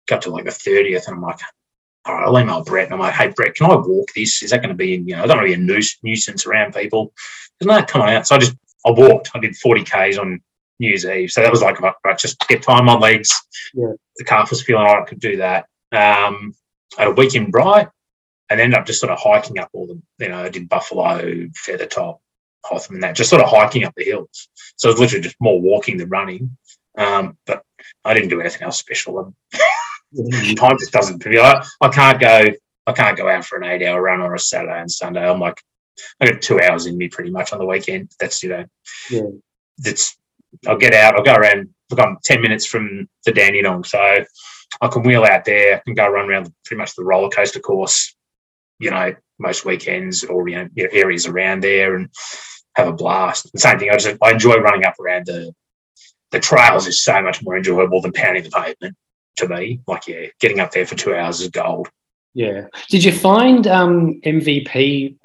[0.08, 1.40] got to like the 30th, and I'm like,
[2.08, 4.42] all right, I'll email Brett and I'm like, hey, Brett, can I walk this?
[4.42, 6.74] Is that going to be, you know, I don't want to be a nuisance around
[6.74, 7.12] people.
[7.58, 8.26] There's no, come on out.
[8.26, 8.56] So I just,
[8.86, 9.30] I walked.
[9.34, 10.40] I did 40 Ks on
[10.78, 11.30] New Year's Eve.
[11.30, 13.30] So that was like, right, just get time on legs.
[13.74, 13.92] Yeah.
[14.16, 15.66] The calf was feeling all right, I could do that.
[15.92, 16.54] Um,
[16.96, 17.88] I had a week in Bright
[18.50, 21.20] and ended up just sort of hiking up all the, you know, I did Buffalo,
[21.20, 22.18] Feathertop,
[22.64, 24.48] Hotham and that, just sort of hiking up the hills.
[24.76, 26.56] So it was literally just more walking than running.
[26.96, 27.62] Um, but
[28.04, 29.34] I didn't do anything else special.
[30.54, 31.24] time just doesn't.
[31.26, 32.46] I, I can't go.
[32.86, 35.28] I can't go out for an eight-hour run on a Saturday and Sunday.
[35.28, 35.60] I'm like,
[36.20, 38.10] I got two hours in me pretty much on the weekend.
[38.18, 38.64] That's you know,
[39.10, 39.22] yeah.
[39.78, 40.16] That's
[40.66, 41.14] I'll get out.
[41.14, 41.68] I'll go around.
[41.90, 43.98] Look, I'm ten minutes from the Dandenong, so
[44.80, 48.14] I can wheel out there and go run around pretty much the roller coaster course,
[48.78, 52.08] you know, most weekends or you know, areas around there and
[52.76, 53.52] have a blast.
[53.52, 53.90] The same thing.
[53.90, 55.52] I just I enjoy running up around the
[56.30, 58.96] the trails is so much more enjoyable than pounding the pavement
[59.38, 59.80] to me.
[59.86, 61.88] Like yeah, getting up there for two hours is gold.
[62.34, 62.66] Yeah.
[62.88, 65.16] Did you find um, MVP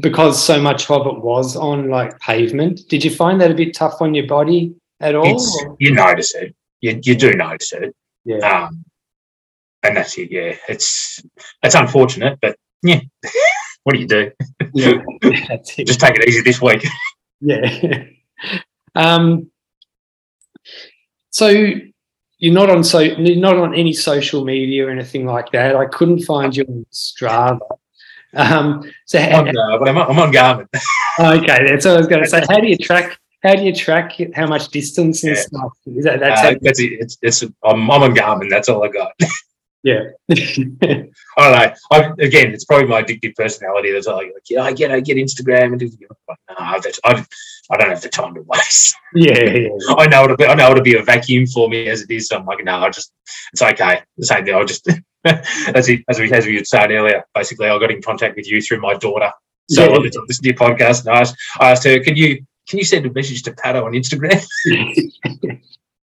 [0.00, 2.80] because so much of it was on like pavement?
[2.88, 5.76] Did you find that a bit tough on your body at all?
[5.78, 6.54] You notice it.
[6.80, 7.94] You, you do notice it.
[8.24, 8.38] Yeah.
[8.38, 8.84] Um,
[9.82, 10.30] and that's it.
[10.30, 11.22] Yeah, it's
[11.62, 13.00] it's unfortunate, but yeah,
[13.84, 14.30] what do you do?
[14.74, 14.94] yeah.
[15.62, 16.84] Just take it easy this week.
[17.40, 18.02] Yeah.
[18.96, 19.48] um.
[21.30, 21.74] So
[22.38, 25.76] you're not on so you're not on any social media or anything like that.
[25.76, 27.60] I couldn't find you on Strava.
[28.34, 30.68] Um, so I'm on, uh, but I'm on, I'm on Garmin.
[31.42, 32.42] okay, that's what I was going to say.
[32.48, 33.18] How do you track?
[33.42, 35.42] How do you track how much distance and Yeah.
[35.42, 35.72] stuff?
[35.86, 36.92] Is that that's Uh, that's it.
[37.00, 38.50] It's, it's I'm, I'm on Garmin.
[38.50, 39.12] That's all I got.
[39.88, 41.02] yeah.
[41.38, 41.74] I don't know.
[41.90, 45.72] I, again, it's probably my addictive personality that's like, yeah, I get, I get Instagram
[45.72, 45.90] and do.
[46.28, 47.24] Like, no, that's, I,
[47.70, 48.94] I don't have the time to waste.
[49.14, 52.02] yeah, yeah, I know it'll be, I know it'll be a vacuum for me as
[52.02, 52.28] it is.
[52.28, 53.12] So I'm like, no, I just,
[53.52, 54.02] it's okay.
[54.16, 54.54] The same thing.
[54.54, 54.88] I'll just,
[55.24, 58.50] as it, as we, as we had said earlier, basically, I got in contact with
[58.50, 59.32] you through my daughter.
[59.70, 59.90] So Yeah.
[59.90, 62.84] I listened to your podcast and I asked, I asked her, can you, can you
[62.84, 64.44] send a message to Pato on Instagram?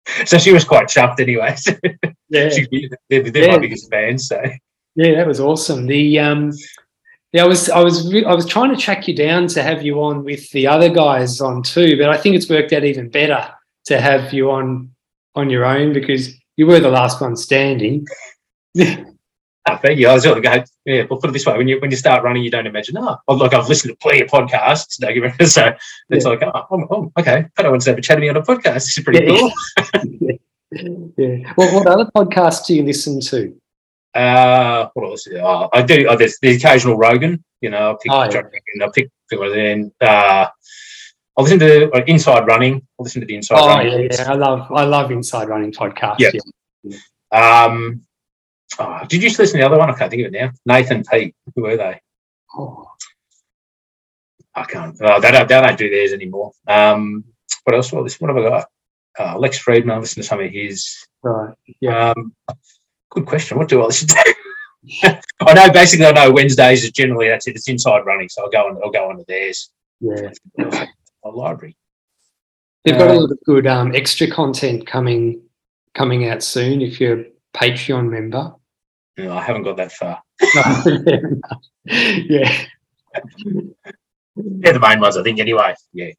[0.26, 1.56] so she was quite chuffed anyway.
[2.28, 2.48] yeah.
[2.50, 3.52] She- they're, they're Yeah.
[3.52, 4.28] my biggest fans.
[4.28, 4.42] So
[4.96, 5.86] Yeah, that was awesome.
[5.86, 6.52] The um,
[7.32, 9.82] yeah, I was I was re- I was trying to track you down to have
[9.82, 13.08] you on with the other guys on too, but I think it's worked out even
[13.08, 13.48] better
[13.86, 14.90] to have you on
[15.34, 18.06] on your own because you were the last one standing.
[19.66, 20.08] I thank you.
[20.08, 22.22] I was of go, yeah, we'll put it this way: when you when you start
[22.22, 24.98] running, you don't imagine, oh, oh look, I've listened to plenty of podcasts.
[24.98, 25.14] Don't.
[25.48, 25.72] So
[26.10, 26.30] it's Yeah.
[26.30, 28.36] like, oh, oh, oh, okay, I don't want to have a chat to me on
[28.36, 28.74] a podcast.
[28.74, 29.38] This is pretty Yeah.
[29.38, 30.38] cool.
[31.16, 31.52] yeah.
[31.56, 33.56] Well, what other podcasts do you listen to?
[34.14, 35.26] Uh, what else?
[35.42, 36.06] Oh, I do.
[36.08, 37.42] Oh, there's the occasional Rogan.
[37.60, 38.36] You know, I pick Oh, yeah.
[38.36, 38.52] Rogan.
[38.82, 39.92] I pick people then.
[40.00, 40.46] Uh,
[41.36, 42.76] I listen to uh, Inside Running.
[42.76, 43.92] I listen to the Inside Oh Running.
[44.04, 46.16] yeah, yeah, I love I love Inside Running podcast.
[46.18, 46.30] Yeah.
[46.84, 47.64] yeah.
[47.64, 48.02] Um,
[48.78, 49.90] oh, did you just listen to the other one?
[49.90, 50.50] I can't think of it now.
[50.66, 51.34] Nathan Pete.
[51.54, 52.00] Who were they?
[52.56, 52.86] Oh,
[54.54, 55.00] I can't.
[55.00, 55.48] Uh, they don't.
[55.48, 56.52] They don't do theirs anymore.
[56.68, 57.24] Um,
[57.64, 57.92] what else?
[57.92, 58.68] What, what have I got?
[59.18, 59.92] Uh, Lex Fridman.
[59.92, 60.96] I listen to some of his.
[61.22, 61.54] right.
[61.80, 62.10] Yeah.
[62.16, 62.34] Um,
[63.10, 63.58] good question.
[63.58, 64.34] What do I listen to?
[65.40, 65.70] I know.
[65.72, 67.56] Basically, I know Wednesdays is generally that's it.
[67.56, 68.78] It's inside running, so I'll go on.
[68.84, 69.70] I'll go onto theirs.
[70.00, 70.30] Yeah.
[70.58, 71.76] My library.
[72.84, 75.40] They've got a Uh, lot of good um, extra content coming
[75.94, 78.52] coming out soon if you're a Patreon member.
[79.16, 80.22] No, I haven't got that far.
[81.84, 82.64] yeah.
[84.36, 85.38] They're the main ones, I think.
[85.38, 86.10] Anyway, yeah,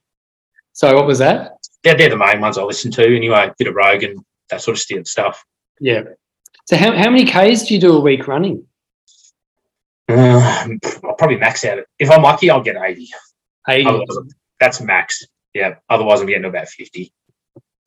[0.74, 1.58] So what was that?
[1.84, 3.16] they're, they're the main ones I listen to.
[3.16, 5.44] Anyway, bit of Rogan, that sort of stuff.
[5.80, 6.04] Yeah.
[6.68, 8.66] So how, how many Ks do you do a week running?
[10.08, 10.68] Uh,
[11.04, 11.80] I'll probably max out.
[11.80, 11.88] it.
[12.00, 13.10] If I'm lucky, I'll get eighty.
[13.68, 13.86] 80.
[13.88, 14.08] Otherwise,
[14.60, 15.24] that's max.
[15.54, 15.76] Yeah.
[15.90, 17.12] Otherwise, I'm getting about fifty.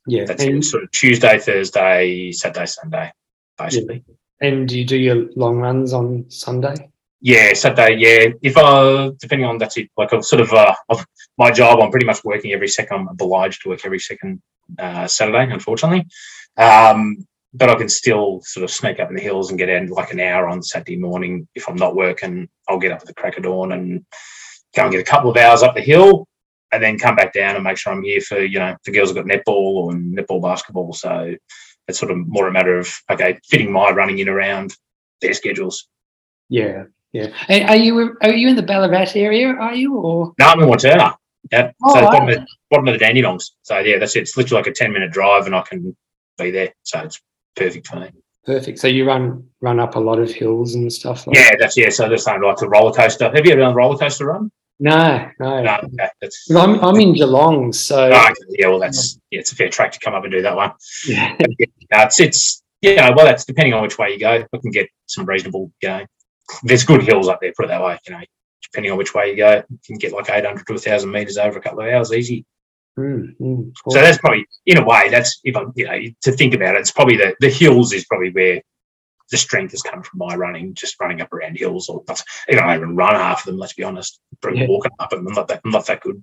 [0.06, 0.24] yeah.
[0.26, 0.64] That's And, it.
[0.64, 3.12] Sort of Tuesday, Thursday, Saturday, Sunday,
[3.56, 4.04] basically.
[4.40, 6.90] And do you do your long runs on Sunday?
[7.20, 7.96] Yeah, Saturday.
[7.96, 9.90] Yeah, if I depending on that's it.
[9.96, 11.04] Like I've sort of uh, of
[11.36, 13.00] my job, I'm pretty much working every second.
[13.00, 14.40] I'm obliged to work every second
[14.78, 16.06] uh, Saturday, unfortunately.
[16.56, 19.88] Um, but I can still sort of sneak up in the hills and get in
[19.88, 21.48] like an hour on Saturday morning.
[21.54, 24.04] If I'm not working, I'll get up at the crack of dawn and
[24.76, 26.28] go and get a couple of hours up the hill,
[26.70, 29.12] and then come back down and make sure I'm here for you know the girls
[29.12, 30.92] have got netball or netball basketball.
[30.92, 31.34] So
[31.88, 34.76] it's sort of more a matter of okay fitting my running in around
[35.20, 35.88] their schedules.
[36.48, 36.84] Yeah.
[37.12, 37.28] Yeah.
[37.48, 39.48] Are you are you in the Ballarat area?
[39.48, 41.16] Are you or No, I'm in Wantirna.
[41.50, 41.72] Yeah.
[41.82, 43.52] Oh, so bottom, of, bottom of the Dandenongs.
[43.62, 44.20] So yeah, that's it.
[44.20, 45.96] It's literally like a ten minute drive, and I can
[46.36, 46.74] be there.
[46.82, 47.20] So it's
[47.56, 48.10] perfect for me.
[48.44, 48.78] perfect?
[48.78, 51.88] So you run run up a lot of hills and stuff like Yeah, that's yeah.
[51.88, 53.30] So the same like the roller coaster.
[53.34, 54.50] Have you ever done a roller coaster run?
[54.80, 55.62] No, no.
[55.62, 56.08] No, okay.
[56.20, 58.68] That's I'm I'm in Geelong, so oh, yeah.
[58.68, 59.40] Well, that's yeah.
[59.40, 60.72] It's a fair track to come up and do that one.
[61.06, 61.36] yeah.
[61.90, 63.10] No, it's it's yeah.
[63.16, 64.44] Well, that's depending on which way you go.
[64.52, 65.72] I can get some reasonable.
[65.82, 66.06] You know,
[66.62, 67.52] there's good hills up there.
[67.56, 67.98] Put it that way.
[68.06, 68.20] You know,
[68.62, 71.58] depending on which way you go, you can get like 800 to 1,000 meters over
[71.58, 72.44] a couple of hours easy.
[72.98, 76.54] Mm, mm, So that's probably, in a way, that's if I'm, you know, to think
[76.54, 78.60] about it, it's probably the the hills is probably where
[79.30, 82.54] the strength has come from my running, just running up around hills, or not, I
[82.54, 83.58] don't even run half of them.
[83.58, 84.68] Let's be honest, probably Yeah.
[84.68, 85.26] walking up them.
[85.26, 86.22] I'm not that, I'm not that good.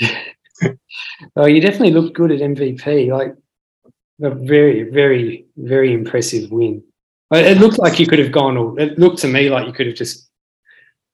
[1.36, 3.10] Oh, you definitely looked good at MVP.
[3.10, 3.34] Like
[4.22, 6.82] a very, very, very impressive win.
[7.32, 8.78] It looked like you could have gone all.
[8.78, 10.28] It looked to me like you could have just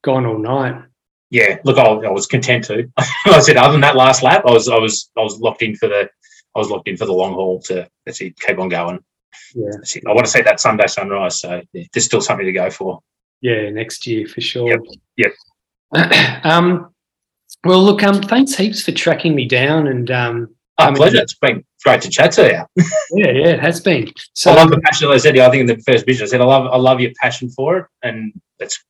[0.02, 0.82] gone all night.
[1.30, 2.90] Yeah, look, I, I was content to.
[3.26, 5.76] I said, other than that last lap, I was, I was, I was locked in
[5.76, 6.08] for the,
[6.54, 9.00] I was locked in for the long haul to let's see, keep on going.
[9.54, 10.00] Yeah.
[10.08, 11.40] I want to see that Sunday sunrise.
[11.40, 13.00] So yeah, there's still something to go for.
[13.40, 14.70] Yeah, next year for sure.
[15.16, 15.32] Yep.
[15.92, 16.44] Yep.
[16.44, 16.94] um,
[17.64, 21.22] well, look, um, thanks heaps for tracking me down and um, Oh, pleasure.
[21.22, 22.84] It's been great to chat to you.
[23.12, 24.12] yeah, yeah, it has been.
[24.34, 25.08] So I love the passion.
[25.08, 27.12] I said, I think in the first vision, I said, I love, I love your
[27.20, 28.84] passion for it, and it's,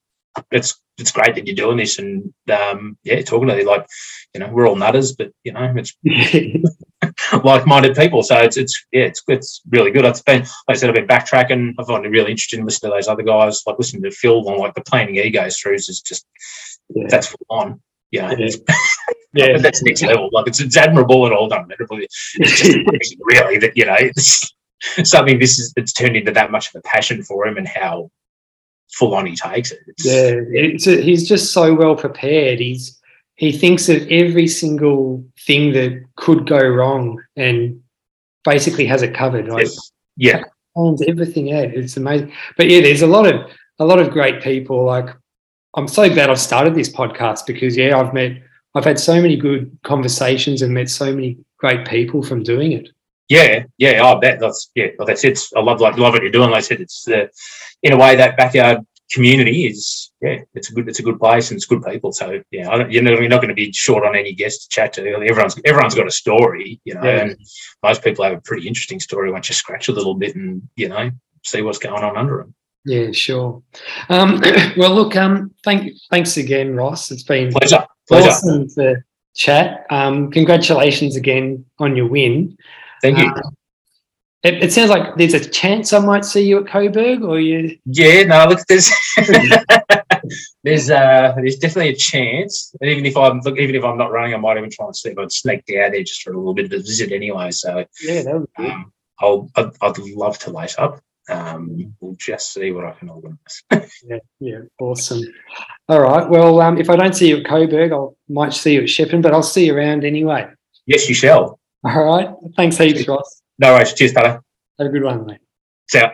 [0.50, 3.86] it's, it's great that you're doing this, and um, yeah, talking to you like,
[4.34, 5.96] you know, we're all nutters, but you know, it's
[7.44, 8.22] like-minded people.
[8.22, 10.04] So it's, it's, yeah, it's, it's really good.
[10.04, 11.74] I've been, like I said, I've been backtracking.
[11.78, 14.58] I find it really interesting listening to those other guys, like listening to Phil on
[14.58, 16.26] like the planning egos throughs is just
[16.94, 17.06] Yeah.
[17.08, 17.80] that's full on.
[18.10, 18.56] You know, Yeah.
[19.34, 20.30] yeah, that's next level.
[20.32, 22.08] Like it's, it's admirable and all done admirably.
[22.36, 24.52] It's just really that you know it's
[25.04, 28.10] something this is it's turned into that much of a passion for him and how
[28.92, 29.80] full on he takes it.
[29.86, 30.34] It's, yeah.
[30.50, 32.60] It's a, he's just so well prepared.
[32.60, 33.00] He's
[33.36, 37.80] he thinks of every single thing that could go wrong and
[38.44, 39.48] basically has it covered.
[39.48, 39.92] Like yes.
[40.16, 41.66] yeah, plans everything out.
[41.66, 42.32] It's amazing.
[42.56, 44.84] But yeah, there's a lot of a lot of great people.
[44.84, 45.08] Like
[45.74, 48.42] I'm so glad I've started this podcast because yeah, I've met
[48.74, 52.88] I've had so many good conversations and met so many great people from doing it.
[53.28, 54.04] yeah, yeah.
[54.04, 54.88] I bet that's yeah.
[54.98, 56.50] Like I said, it's, I love like love what you're doing.
[56.50, 57.30] Like I said, it's the
[57.82, 61.50] in a way that backyard community is yeah, it's a good it's a good place
[61.50, 62.12] and it's good people.
[62.12, 64.66] So yeah, I don't, you're not, you're not going to be short on any guests
[64.66, 65.06] to chat to.
[65.08, 67.22] Everyone's everyone's got a story, you know, Yeah.
[67.22, 67.36] and
[67.82, 70.88] most people have a pretty interesting story once you scratch a little bit and you
[70.88, 71.10] know
[71.44, 72.54] see what's going on under them.
[72.84, 73.62] Yeah, sure.
[74.08, 74.40] Um,
[74.76, 77.10] well, look, um, thank thanks again, Ross.
[77.10, 78.28] It's been Pleasure, pleasure.
[78.28, 78.96] awesome to
[79.34, 79.86] chat.
[79.90, 82.56] Um, congratulations again on your win.
[83.02, 83.26] Thank you.
[83.26, 83.55] Um,
[84.46, 87.76] it, it sounds like there's a chance I might see you at Coburg, or you.
[87.84, 88.90] Yeah, no, look, there's
[90.62, 92.74] there's uh there's definitely a chance.
[92.80, 94.96] And even if I'm look, even if I'm not running, I might even try and
[94.96, 97.50] see if I'd sneak down there just for a little bit of a visit anyway.
[97.50, 101.00] So Yeah, that would be um, I'll I'd, I'd love to lace up.
[101.28, 103.62] Um, we'll just see what I can organise.
[104.04, 105.22] Yeah, yeah, awesome.
[105.88, 106.28] All right.
[106.28, 109.22] Well, um, if I don't see you at Coburg, I might see you at Shepparton,
[109.22, 110.46] but I'll see you around anyway.
[110.86, 111.58] yes, you shall.
[111.82, 112.28] All right.
[112.56, 113.42] Thanks heaps, Ross.
[113.58, 113.94] No worries.
[113.94, 114.42] Cheers, fella.
[114.78, 115.40] Have a good one, mate.
[115.88, 116.10] See ya.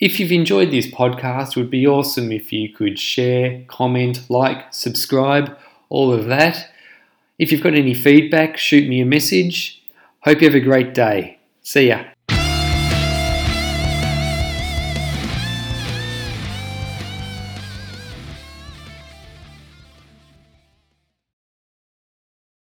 [0.00, 4.72] If you've enjoyed this podcast, it would be awesome if you could share, comment, like,
[4.72, 5.58] subscribe,
[5.90, 6.70] all of that.
[7.38, 9.82] If you've got any feedback, shoot me a message.
[10.20, 11.38] Hope you have a great day.
[11.62, 12.09] See ya.